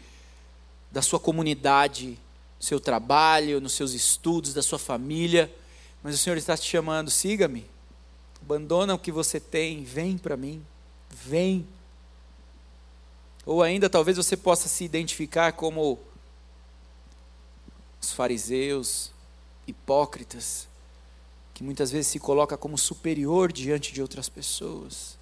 da 0.90 1.00
sua 1.02 1.20
comunidade, 1.20 2.18
do 2.58 2.64
seu 2.64 2.80
trabalho, 2.80 3.60
nos 3.60 3.72
seus 3.72 3.92
estudos, 3.92 4.54
da 4.54 4.62
sua 4.62 4.78
família. 4.78 5.52
Mas 6.02 6.14
o 6.14 6.18
Senhor 6.18 6.36
está 6.36 6.56
te 6.56 6.68
chamando, 6.68 7.10
siga-me. 7.10 7.64
Abandona 8.42 8.94
o 8.94 8.98
que 8.98 9.12
você 9.12 9.38
tem, 9.38 9.84
vem 9.84 10.18
para 10.18 10.36
mim. 10.36 10.64
Vem. 11.08 11.66
Ou 13.46 13.62
ainda 13.62 13.88
talvez 13.88 14.16
você 14.16 14.36
possa 14.36 14.68
se 14.68 14.84
identificar 14.84 15.52
como 15.52 15.98
os 18.00 18.12
fariseus, 18.12 19.12
hipócritas, 19.66 20.66
que 21.54 21.62
muitas 21.62 21.90
vezes 21.90 22.08
se 22.08 22.18
coloca 22.18 22.56
como 22.56 22.78
superior 22.78 23.52
diante 23.52 23.92
de 23.92 24.00
outras 24.00 24.28
pessoas. 24.28 25.18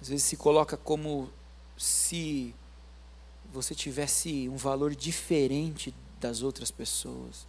Às 0.00 0.08
vezes 0.08 0.24
se 0.24 0.36
coloca 0.36 0.76
como 0.76 1.30
se 1.76 2.54
você 3.52 3.74
tivesse 3.74 4.48
um 4.48 4.56
valor 4.56 4.94
diferente 4.94 5.94
das 6.20 6.42
outras 6.42 6.70
pessoas. 6.70 7.46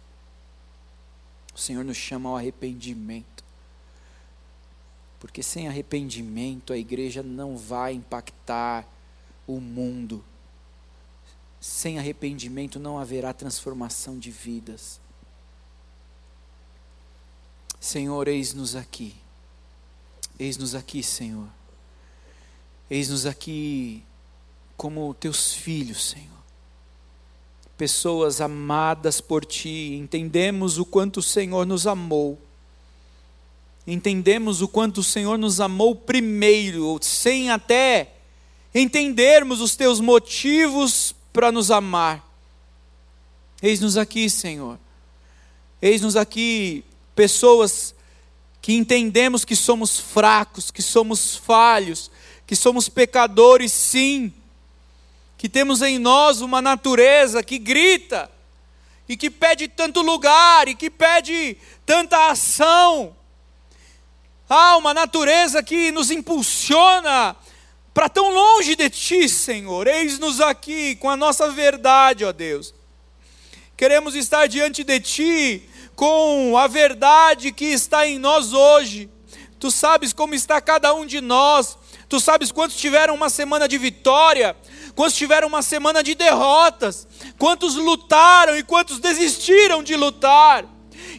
O 1.54 1.58
Senhor 1.58 1.84
nos 1.84 1.96
chama 1.96 2.28
ao 2.28 2.36
arrependimento. 2.36 3.44
Porque 5.18 5.42
sem 5.42 5.66
arrependimento 5.66 6.72
a 6.72 6.78
igreja 6.78 7.22
não 7.22 7.56
vai 7.56 7.92
impactar 7.94 8.86
o 9.46 9.60
mundo. 9.60 10.24
sem 11.60 11.98
arrependimento 11.98 12.78
não 12.78 12.98
haverá 12.98 13.32
transformação 13.32 14.16
de 14.16 14.30
vidas. 14.30 15.00
Senhor, 17.80 18.28
eis-nos 18.28 18.74
aqui. 18.74 19.14
Eis-nos 20.38 20.74
aqui, 20.74 21.02
Senhor. 21.02 21.48
Eis-nos 22.90 23.26
aqui 23.26 24.02
como 24.76 25.14
teus 25.14 25.52
filhos, 25.52 26.10
Senhor. 26.10 26.38
Pessoas 27.76 28.40
amadas 28.40 29.20
por 29.20 29.44
ti, 29.44 29.94
entendemos 29.94 30.78
o 30.78 30.84
quanto 30.84 31.18
o 31.18 31.22
Senhor 31.22 31.66
nos 31.66 31.86
amou. 31.86 32.38
Entendemos 33.86 34.60
o 34.60 34.68
quanto 34.68 34.98
o 34.98 35.04
Senhor 35.04 35.38
nos 35.38 35.60
amou 35.60 35.94
primeiro, 35.94 36.98
sem 37.00 37.50
até 37.50 38.14
entendermos 38.74 39.60
os 39.60 39.76
teus 39.76 40.00
motivos 40.00 41.14
para 41.32 41.50
nos 41.50 41.70
amar. 41.70 42.24
Eis-nos 43.62 43.96
aqui, 43.96 44.28
Senhor. 44.28 44.78
Eis-nos 45.80 46.16
aqui 46.16 46.84
pessoas 47.18 47.96
que 48.62 48.74
entendemos 48.74 49.44
que 49.44 49.56
somos 49.56 49.98
fracos, 49.98 50.70
que 50.70 50.80
somos 50.80 51.34
falhos, 51.34 52.12
que 52.46 52.54
somos 52.54 52.88
pecadores, 52.88 53.72
sim, 53.72 54.32
que 55.36 55.48
temos 55.48 55.82
em 55.82 55.98
nós 55.98 56.40
uma 56.40 56.62
natureza 56.62 57.42
que 57.42 57.58
grita 57.58 58.30
e 59.08 59.16
que 59.16 59.30
pede 59.30 59.66
tanto 59.66 60.00
lugar 60.00 60.68
e 60.68 60.76
que 60.76 60.88
pede 60.88 61.56
tanta 61.84 62.30
ação. 62.30 63.16
Há 64.48 64.76
uma 64.76 64.94
natureza 64.94 65.60
que 65.60 65.90
nos 65.90 66.12
impulsiona 66.12 67.34
para 67.92 68.08
tão 68.08 68.32
longe 68.32 68.76
de 68.76 68.88
Ti, 68.90 69.28
Senhor. 69.28 69.88
Eis-nos 69.88 70.40
aqui 70.40 70.94
com 70.94 71.10
a 71.10 71.16
nossa 71.16 71.50
verdade, 71.50 72.24
ó 72.24 72.30
Deus. 72.30 72.72
Queremos 73.76 74.14
estar 74.14 74.46
diante 74.46 74.84
de 74.84 75.00
Ti 75.00 75.68
com 75.98 76.56
a 76.56 76.68
verdade 76.68 77.50
que 77.50 77.64
está 77.64 78.06
em 78.06 78.20
nós 78.20 78.52
hoje. 78.52 79.10
Tu 79.58 79.68
sabes 79.68 80.12
como 80.12 80.32
está 80.32 80.60
cada 80.60 80.94
um 80.94 81.04
de 81.04 81.20
nós. 81.20 81.76
Tu 82.08 82.20
sabes 82.20 82.52
quantos 82.52 82.76
tiveram 82.76 83.16
uma 83.16 83.28
semana 83.28 83.66
de 83.66 83.76
vitória, 83.76 84.56
quantos 84.94 85.16
tiveram 85.16 85.48
uma 85.48 85.60
semana 85.60 86.00
de 86.00 86.14
derrotas, 86.14 87.08
quantos 87.36 87.74
lutaram 87.74 88.56
e 88.56 88.62
quantos 88.62 89.00
desistiram 89.00 89.82
de 89.82 89.96
lutar. 89.96 90.64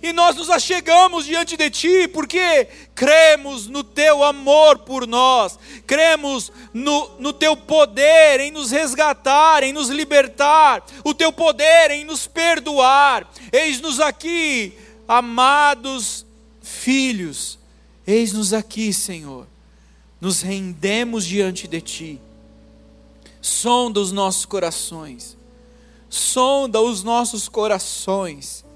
E 0.01 0.13
nós 0.13 0.35
nos 0.35 0.49
achegamos 0.49 1.25
diante 1.25 1.57
de 1.57 1.69
Ti, 1.69 2.07
porque 2.07 2.67
cremos 2.95 3.67
no 3.67 3.83
Teu 3.83 4.23
amor 4.23 4.79
por 4.79 5.05
nós, 5.05 5.59
cremos 5.85 6.51
no, 6.73 7.09
no 7.19 7.33
Teu 7.33 7.55
poder 7.57 8.39
em 8.39 8.51
nos 8.51 8.71
resgatar, 8.71 9.63
em 9.63 9.73
nos 9.73 9.89
libertar, 9.89 10.85
o 11.03 11.13
Teu 11.13 11.33
poder 11.33 11.91
em 11.91 12.05
nos 12.05 12.27
perdoar. 12.27 13.29
Eis-nos 13.51 13.99
aqui, 13.99 14.73
amados 15.07 16.25
filhos, 16.61 17.59
eis-nos 18.07 18.53
aqui, 18.53 18.93
Senhor, 18.93 19.47
nos 20.21 20.41
rendemos 20.41 21.25
diante 21.25 21.67
de 21.67 21.81
Ti. 21.81 22.21
Sonda 23.41 23.99
os 23.99 24.13
nossos 24.13 24.45
corações, 24.45 25.37
sonda 26.09 26.81
os 26.81 27.03
nossos 27.03 27.49
corações 27.49 28.68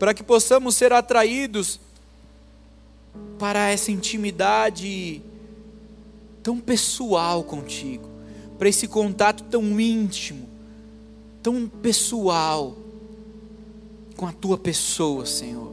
para 0.00 0.14
que 0.14 0.22
possamos 0.22 0.76
ser 0.76 0.94
atraídos 0.94 1.78
para 3.38 3.68
essa 3.68 3.92
intimidade 3.92 5.22
tão 6.42 6.58
pessoal 6.58 7.44
contigo, 7.44 8.08
para 8.58 8.66
esse 8.66 8.88
contato 8.88 9.44
tão 9.44 9.78
íntimo, 9.78 10.48
tão 11.42 11.68
pessoal 11.68 12.78
com 14.16 14.26
a 14.26 14.32
tua 14.32 14.56
pessoa, 14.56 15.26
Senhor. 15.26 15.70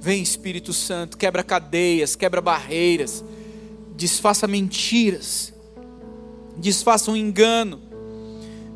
Vem 0.00 0.22
Espírito 0.22 0.72
Santo, 0.72 1.18
quebra 1.18 1.42
cadeias, 1.42 2.14
quebra 2.14 2.40
barreiras, 2.40 3.24
desfaça 3.96 4.46
mentiras, 4.46 5.52
desfaça 6.56 7.10
um 7.10 7.16
engano, 7.16 7.80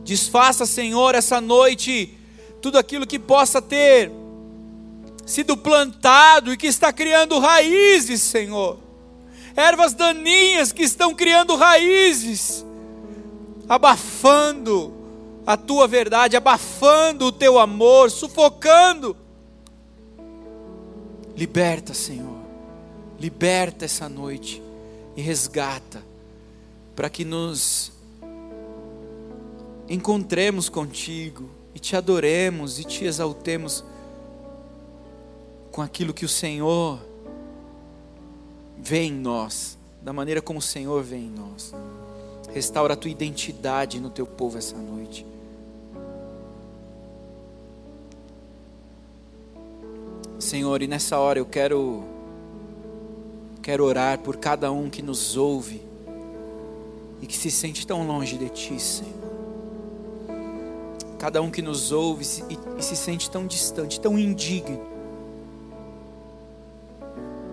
desfaça, 0.05 0.67
Senhor, 0.67 1.15
essa 1.15 1.41
noite 1.41 2.19
tudo 2.61 2.79
aquilo 2.79 3.07
que 3.07 3.21
possa 3.21 3.63
ter 3.63 4.22
sido 5.33 5.57
plantado 5.57 6.53
e 6.53 6.57
que 6.57 6.67
está 6.67 6.93
criando 6.93 7.39
raízes, 7.39 8.21
Senhor. 8.21 8.79
Ervas 9.57 9.95
daninhas 9.95 10.73
que 10.73 10.83
estão 10.83 11.15
criando 11.15 11.57
raízes, 11.57 12.65
abafando 13.69 14.93
a 15.47 15.57
tua 15.57 15.89
verdade, 15.89 16.37
abafando 16.37 17.27
o 17.27 17.33
teu 17.33 17.59
amor, 17.59 18.11
sufocando. 18.11 19.17
Liberta, 21.35 21.95
Senhor. 21.95 22.41
Liberta 23.19 23.87
essa 23.87 24.09
noite 24.09 24.63
e 25.17 25.23
resgata 25.23 26.03
para 26.95 27.09
que 27.09 27.25
nos 27.25 27.93
encontremos 29.89 30.69
contigo 30.69 31.49
e 31.75 31.79
te 31.79 31.97
adoremos 31.97 32.79
e 32.79 32.85
te 32.85 33.05
exaltemos 33.05 33.85
com 35.73 35.81
aquilo 35.81 36.13
que 36.13 36.27
o 36.27 36.29
Senhor 36.29 37.01
vê 38.79 39.05
em 39.05 39.13
nós, 39.13 39.79
da 40.03 40.13
maneira 40.13 40.43
como 40.43 40.59
o 40.59 40.63
Senhor 40.63 41.03
vê 41.03 41.17
em 41.17 41.31
nós. 41.31 41.73
Restaura 42.53 42.93
a 42.93 42.97
tua 42.97 43.11
identidade 43.11 43.99
no 43.99 44.11
teu 44.11 44.27
povo 44.27 44.59
essa 44.59 44.77
noite. 44.77 45.27
Senhor, 50.39 50.83
e 50.83 50.87
nessa 50.87 51.19
hora 51.19 51.39
eu 51.39 51.47
quero 51.47 52.05
quero 53.63 53.85
orar 53.85 54.19
por 54.19 54.37
cada 54.37 54.71
um 54.73 54.91
que 54.91 55.01
nos 55.01 55.37
ouve 55.37 55.81
e 57.23 57.27
que 57.27 57.37
se 57.37 57.51
sente 57.51 57.87
tão 57.87 58.07
longe 58.07 58.37
de 58.37 58.49
ti, 58.51 58.79
Senhor. 58.79 59.23
Cada 61.19 61.41
um 61.41 61.51
que 61.51 61.63
nos 61.63 61.93
ouve 61.93 62.27
e, 62.51 62.59
e 62.79 62.83
se 62.83 62.97
sente 62.97 63.31
tão 63.31 63.47
distante, 63.47 64.01
tão 64.01 64.19
indigno 64.19 64.92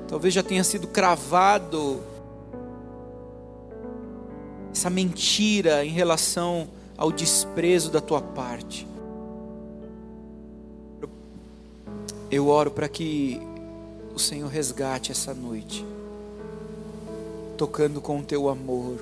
Talvez 0.09 0.33
já 0.33 0.41
tenha 0.41 0.63
sido 0.63 0.87
cravado 0.87 2.01
essa 4.73 4.89
mentira 4.89 5.85
em 5.85 5.91
relação 5.91 6.67
ao 6.97 7.11
desprezo 7.11 7.91
da 7.91 8.01
tua 8.01 8.19
parte. 8.19 8.87
Eu 12.31 12.47
oro 12.47 12.71
para 12.71 12.89
que 12.89 13.39
o 14.15 14.19
Senhor 14.19 14.47
resgate 14.47 15.11
essa 15.11 15.31
noite, 15.33 15.85
tocando 17.55 18.01
com 18.01 18.19
o 18.19 18.23
teu 18.23 18.49
amor, 18.49 18.97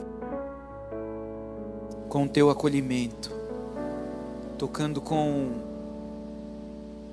com 2.09 2.25
o 2.25 2.29
teu 2.29 2.49
acolhimento, 2.49 3.31
tocando 4.57 4.99
com 4.99 5.51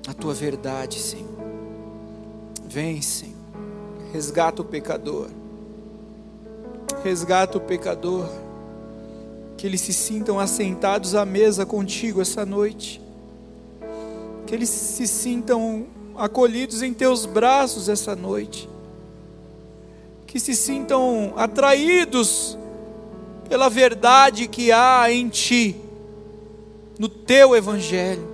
a 0.05 0.13
tua 0.13 0.33
verdade, 0.33 0.99
Senhor. 0.99 1.29
Vem, 2.67 3.01
Senhor. 3.01 3.34
Resgata 4.15 4.61
o 4.61 4.65
pecador. 4.65 5.27
Resgata 7.03 7.57
o 7.57 7.61
pecador. 7.61 8.29
Que 9.57 9.67
eles 9.67 9.81
se 9.81 9.91
sintam 9.91 10.39
assentados 10.39 11.15
à 11.15 11.25
mesa 11.25 11.65
contigo 11.65 12.21
essa 12.21 12.45
noite. 12.45 13.01
Que 14.47 14.55
eles 14.55 14.69
se 14.69 15.05
sintam 15.05 15.87
acolhidos 16.15 16.81
em 16.81 16.93
teus 16.93 17.25
braços 17.25 17.89
essa 17.89 18.15
noite. 18.15 18.69
Que 20.25 20.39
se 20.39 20.55
sintam 20.55 21.33
atraídos 21.35 22.57
pela 23.49 23.69
verdade 23.69 24.47
que 24.47 24.71
há 24.71 25.11
em 25.11 25.27
ti, 25.27 25.75
no 26.97 27.09
teu 27.09 27.53
evangelho. 27.53 28.25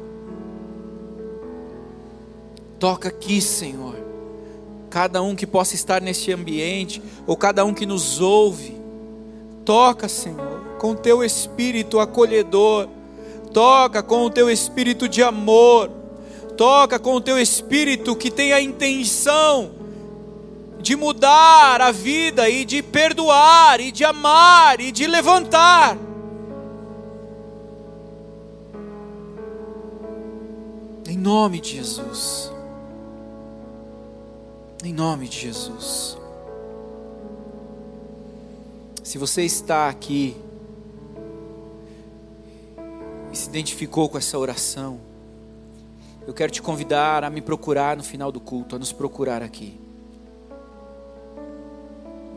Toca 2.78 3.10
aqui, 3.10 3.42
Senhor 3.42 4.11
cada 4.92 5.22
um 5.22 5.34
que 5.34 5.48
possa 5.48 5.74
estar 5.74 6.02
neste 6.02 6.34
ambiente, 6.34 7.02
ou 7.26 7.38
cada 7.38 7.64
um 7.64 7.74
que 7.74 7.86
nos 7.86 8.20
ouve. 8.20 8.78
Toca, 9.64 10.10
Senhor, 10.10 10.76
com 10.78 10.92
o 10.92 10.96
teu 10.96 11.24
espírito 11.24 11.98
acolhedor, 11.98 12.90
toca 13.54 14.04
com 14.04 14.26
o 14.26 14.30
teu 14.30 14.50
espírito 14.50 15.08
de 15.08 15.24
amor, 15.24 15.90
toca 16.58 17.00
com 17.00 17.16
o 17.16 17.22
teu 17.22 17.40
espírito 17.40 18.18
que 18.18 18.30
tem 18.30 18.52
a 18.52 18.62
intenção 18.62 19.72
de 20.82 20.96
mudar 20.98 21.80
a 21.80 21.92
vida 21.92 22.50
e 22.50 22.66
de 22.66 22.84
perdoar 22.84 23.80
e 23.80 23.94
de 23.94 24.04
amar 24.04 24.82
e 24.82 24.92
de 24.92 25.08
levantar. 25.08 25.98
Em 31.08 31.18
nome 31.18 31.62
de 31.62 31.78
Jesus. 31.78 32.51
Em 34.84 34.94
nome 34.94 35.28
de 35.28 35.40
Jesus. 35.40 36.18
Se 39.04 39.18
você 39.18 39.44
está 39.44 39.88
aqui 39.90 40.36
e 43.32 43.38
se 43.38 43.48
identificou 43.48 44.10
com 44.10 44.18
essa 44.18 44.38
oração, 44.40 45.00
eu 46.26 46.34
quero 46.34 46.52
te 46.52 46.62
convidar 46.62 47.24
a 47.24 47.30
me 47.30 47.42
procurar 47.42 47.96
no 47.96 48.04
final 48.04 48.32
do 48.32 48.40
culto, 48.40 48.76
a 48.76 48.80
nos 48.80 48.92
procurar 48.92 49.44
aqui. 49.44 49.80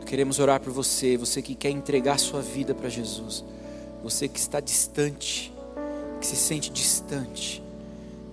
Queremos 0.05 0.37
orar 0.37 0.61
por 0.61 0.71
você, 0.71 1.17
você 1.17 1.41
que 1.41 1.55
quer 1.55 1.71
entregar 1.71 2.19
sua 2.19 2.39
vida 2.39 2.75
para 2.75 2.87
Jesus, 2.87 3.43
você 4.03 4.27
que 4.27 4.37
está 4.37 4.59
distante, 4.59 5.51
que 6.21 6.27
se 6.27 6.35
sente 6.35 6.69
distante. 6.69 7.61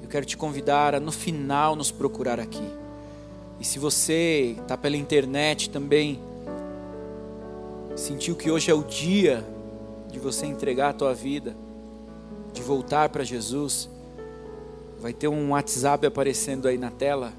Eu 0.03 0.09
quero 0.09 0.27
te 0.27 0.37
convidar 0.37 0.95
a 0.95 1.01
no 1.01 1.11
final 1.11 1.75
nos 1.75 1.91
procurar 1.91 2.39
aqui. 2.39 2.82
E 3.63 3.65
se 3.65 3.79
você 3.79 4.57
está 4.61 4.77
pela 4.77 4.99
internet 4.99 5.71
também, 5.71 6.21
sentiu 7.97 8.37
que 8.37 8.51
hoje 8.51 8.71
é 8.71 8.75
o 8.75 8.83
dia 8.83 9.43
de 10.11 10.19
você 10.19 10.45
entregar 10.45 10.91
a 10.91 10.93
tua 10.93 11.15
vida, 11.15 11.57
de 12.53 12.61
voltar 12.61 13.09
para 13.09 13.25
Jesus, 13.25 13.89
vai 15.01 15.15
ter 15.15 15.29
um 15.29 15.53
WhatsApp 15.53 16.07
aparecendo 16.07 16.69
aí 16.69 16.77
na 16.77 16.91
tela, 16.91 17.33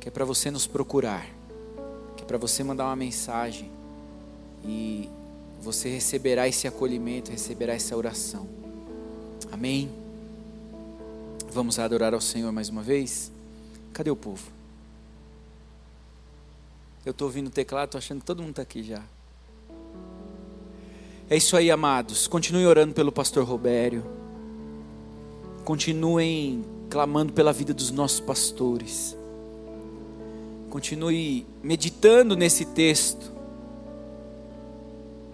que 0.00 0.08
é 0.08 0.10
para 0.10 0.24
você 0.24 0.50
nos 0.50 0.66
procurar 0.66 1.36
para 2.26 2.38
você 2.38 2.64
mandar 2.64 2.86
uma 2.86 2.96
mensagem 2.96 3.70
e 4.64 5.08
você 5.62 5.88
receberá 5.88 6.48
esse 6.48 6.66
acolhimento, 6.66 7.30
receberá 7.30 7.72
essa 7.72 7.96
oração. 7.96 8.46
Amém? 9.50 9.88
Vamos 11.50 11.78
adorar 11.78 12.12
ao 12.12 12.20
Senhor 12.20 12.50
mais 12.52 12.68
uma 12.68 12.82
vez? 12.82 13.30
Cadê 13.92 14.10
o 14.10 14.16
povo? 14.16 14.55
Eu 17.06 17.12
estou 17.12 17.28
ouvindo 17.28 17.46
o 17.46 17.50
teclado, 17.50 17.86
estou 17.86 17.98
achando 18.00 18.18
que 18.18 18.26
todo 18.26 18.40
mundo 18.40 18.50
está 18.50 18.62
aqui 18.62 18.82
já. 18.82 19.00
É 21.30 21.36
isso 21.36 21.56
aí, 21.56 21.70
amados. 21.70 22.26
Continuem 22.26 22.66
orando 22.66 22.94
pelo 22.94 23.12
pastor 23.12 23.44
Robério. 23.44 24.04
Continuem 25.64 26.64
clamando 26.90 27.32
pela 27.32 27.52
vida 27.52 27.72
dos 27.72 27.92
nossos 27.92 28.18
pastores. 28.18 29.16
Continue 30.68 31.46
meditando 31.62 32.34
nesse 32.34 32.64
texto. 32.64 33.30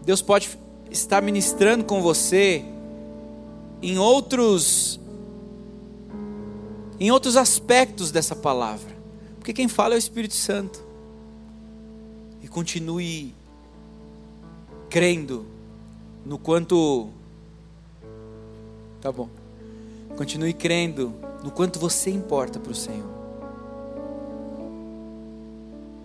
Deus 0.05 0.21
pode 0.21 0.51
estar 0.91 1.23
ministrando 1.23 1.85
com 1.85 2.03
você 2.03 2.63
em 3.81 3.97
outros 3.97 5.01
em 7.01 7.11
outros 7.11 7.35
aspectos 7.35 8.11
dessa 8.11 8.37
palavra. 8.37 8.95
Porque 9.39 9.55
quem 9.55 9.69
fala 9.69 9.95
é 9.95 9.97
o 9.97 9.99
Espírito 9.99 10.35
Santo. 10.35 10.92
Continue 12.53 13.35
crendo 14.89 15.47
no 16.25 16.39
quanto 16.39 17.09
Tá 19.03 19.11
bom. 19.11 19.29
Continue 20.17 20.53
crendo 20.53 21.13
no 21.43 21.51
quanto 21.51 21.81
você 21.81 22.09
importa 22.09 22.61
para 22.61 22.71
o 22.71 22.75
Senhor. 22.75 23.11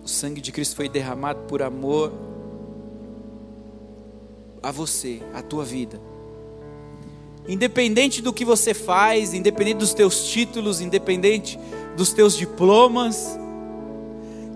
O 0.02 0.08
sangue 0.08 0.40
de 0.40 0.50
Cristo 0.50 0.74
foi 0.74 0.88
derramado 0.88 1.40
por 1.46 1.62
amor 1.62 2.12
a 4.60 4.72
você, 4.72 5.22
a 5.32 5.42
tua 5.42 5.64
vida. 5.64 6.00
Independente 7.46 8.20
do 8.20 8.32
que 8.32 8.44
você 8.44 8.74
faz, 8.74 9.32
independente 9.32 9.78
dos 9.78 9.94
teus 9.94 10.24
títulos, 10.24 10.80
independente 10.80 11.56
dos 11.96 12.12
teus 12.12 12.36
diplomas, 12.36 13.38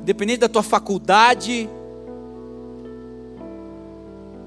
independente 0.01 0.41
da 0.41 0.49
tua 0.49 0.65
faculdade, 0.65 1.69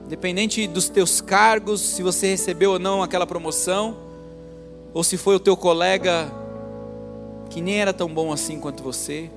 independente 0.05 0.67
dos 0.67 0.87
teus 0.87 1.19
cargos, 1.19 1.81
se 1.81 2.03
você 2.03 2.27
recebeu 2.27 2.71
ou 2.71 2.79
não 2.79 3.03
aquela 3.03 3.25
promoção, 3.25 3.97
ou 4.93 5.03
se 5.03 5.17
foi 5.17 5.35
o 5.35 5.39
teu 5.39 5.57
colega 5.57 6.31
que 7.49 7.61
nem 7.61 7.79
era 7.79 7.93
tão 7.93 8.07
bom 8.07 8.31
assim 8.31 8.59
quanto 8.59 8.81
você. 8.83 9.29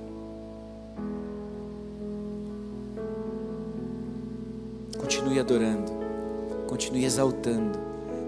continue 5.09 5.39
adorando, 5.39 5.91
continue 6.67 7.03
exaltando, 7.03 7.79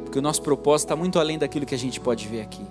porque 0.04 0.18
o 0.18 0.22
nosso 0.22 0.42
propósito 0.42 0.88
está 0.88 0.96
muito 0.96 1.20
além 1.20 1.38
daquilo 1.38 1.64
que 1.64 1.76
a 1.76 1.78
gente 1.78 2.00
pode 2.00 2.28
ver 2.28 2.42
aqui, 2.42 2.66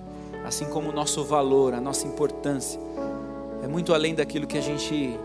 assim 0.45 0.65
como 0.65 0.91
o 0.91 0.93
nosso 0.93 1.23
valor, 1.23 1.75
a 1.75 1.81
nossa 1.81 2.09
importância, 2.09 2.81
é 3.63 3.69
muito 3.69 3.95
além 3.95 4.13
daquilo 4.13 4.49
que 4.49 4.59
a 4.59 4.61
gente 4.61 5.17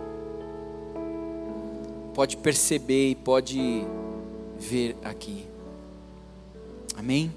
pode 2.14 2.38
perceber 2.38 3.10
e 3.10 3.16
pode 3.16 3.88
ver 4.60 4.96
aqui. 5.04 5.48
Amém? 6.96 7.34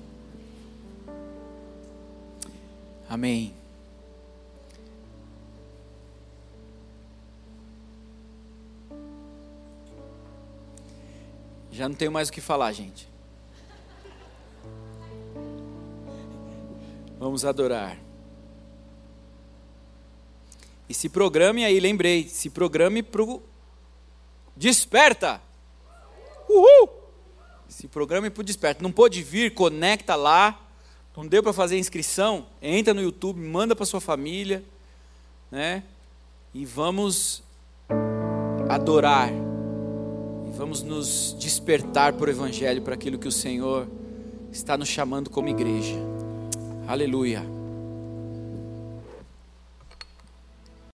Amém. 3.09 3.55
Já 11.71 11.89
não 11.89 11.95
tenho 11.95 12.11
mais 12.11 12.29
o 12.29 12.33
que 12.33 12.41
falar, 12.41 12.73
gente. 12.73 13.09
Vamos 17.19 17.45
adorar. 17.45 17.99
E 20.89 20.95
se 20.95 21.09
programe 21.09 21.65
aí, 21.65 21.79
lembrei, 21.79 22.29
se 22.29 22.49
programe 22.49 23.03
pro 23.03 23.43
Desperta. 24.57 25.41
Uhul! 26.49 26.98
Se 27.79 27.87
programe 27.87 28.29
pro 28.29 28.43
Desperta. 28.43 28.83
Não 28.83 28.91
pôde 28.91 29.23
vir, 29.23 29.55
conecta 29.55 30.17
lá. 30.17 30.61
Não 31.17 31.27
deu 31.27 31.43
para 31.43 31.53
fazer 31.53 31.79
inscrição? 31.79 32.47
Entra 32.61 32.93
no 32.93 33.01
YouTube, 33.01 33.41
manda 33.41 33.75
para 33.75 33.87
sua 33.87 34.01
família, 34.01 34.65
né? 35.51 35.83
E 36.53 36.65
vamos 36.65 37.43
adorar 38.69 39.31
Vamos 40.57 40.83
nos 40.83 41.37
despertar 41.39 42.15
para 42.15 42.27
o 42.27 42.31
Evangelho, 42.31 42.83
para 42.83 42.95
aquilo 42.95 43.17
que 43.17 43.29
o 43.29 43.33
Senhor 43.33 43.87
está 44.51 44.77
nos 44.77 44.89
chamando 44.89 45.31
como 45.31 45.49
igreja. 45.49 45.95
Aleluia. 46.89 47.58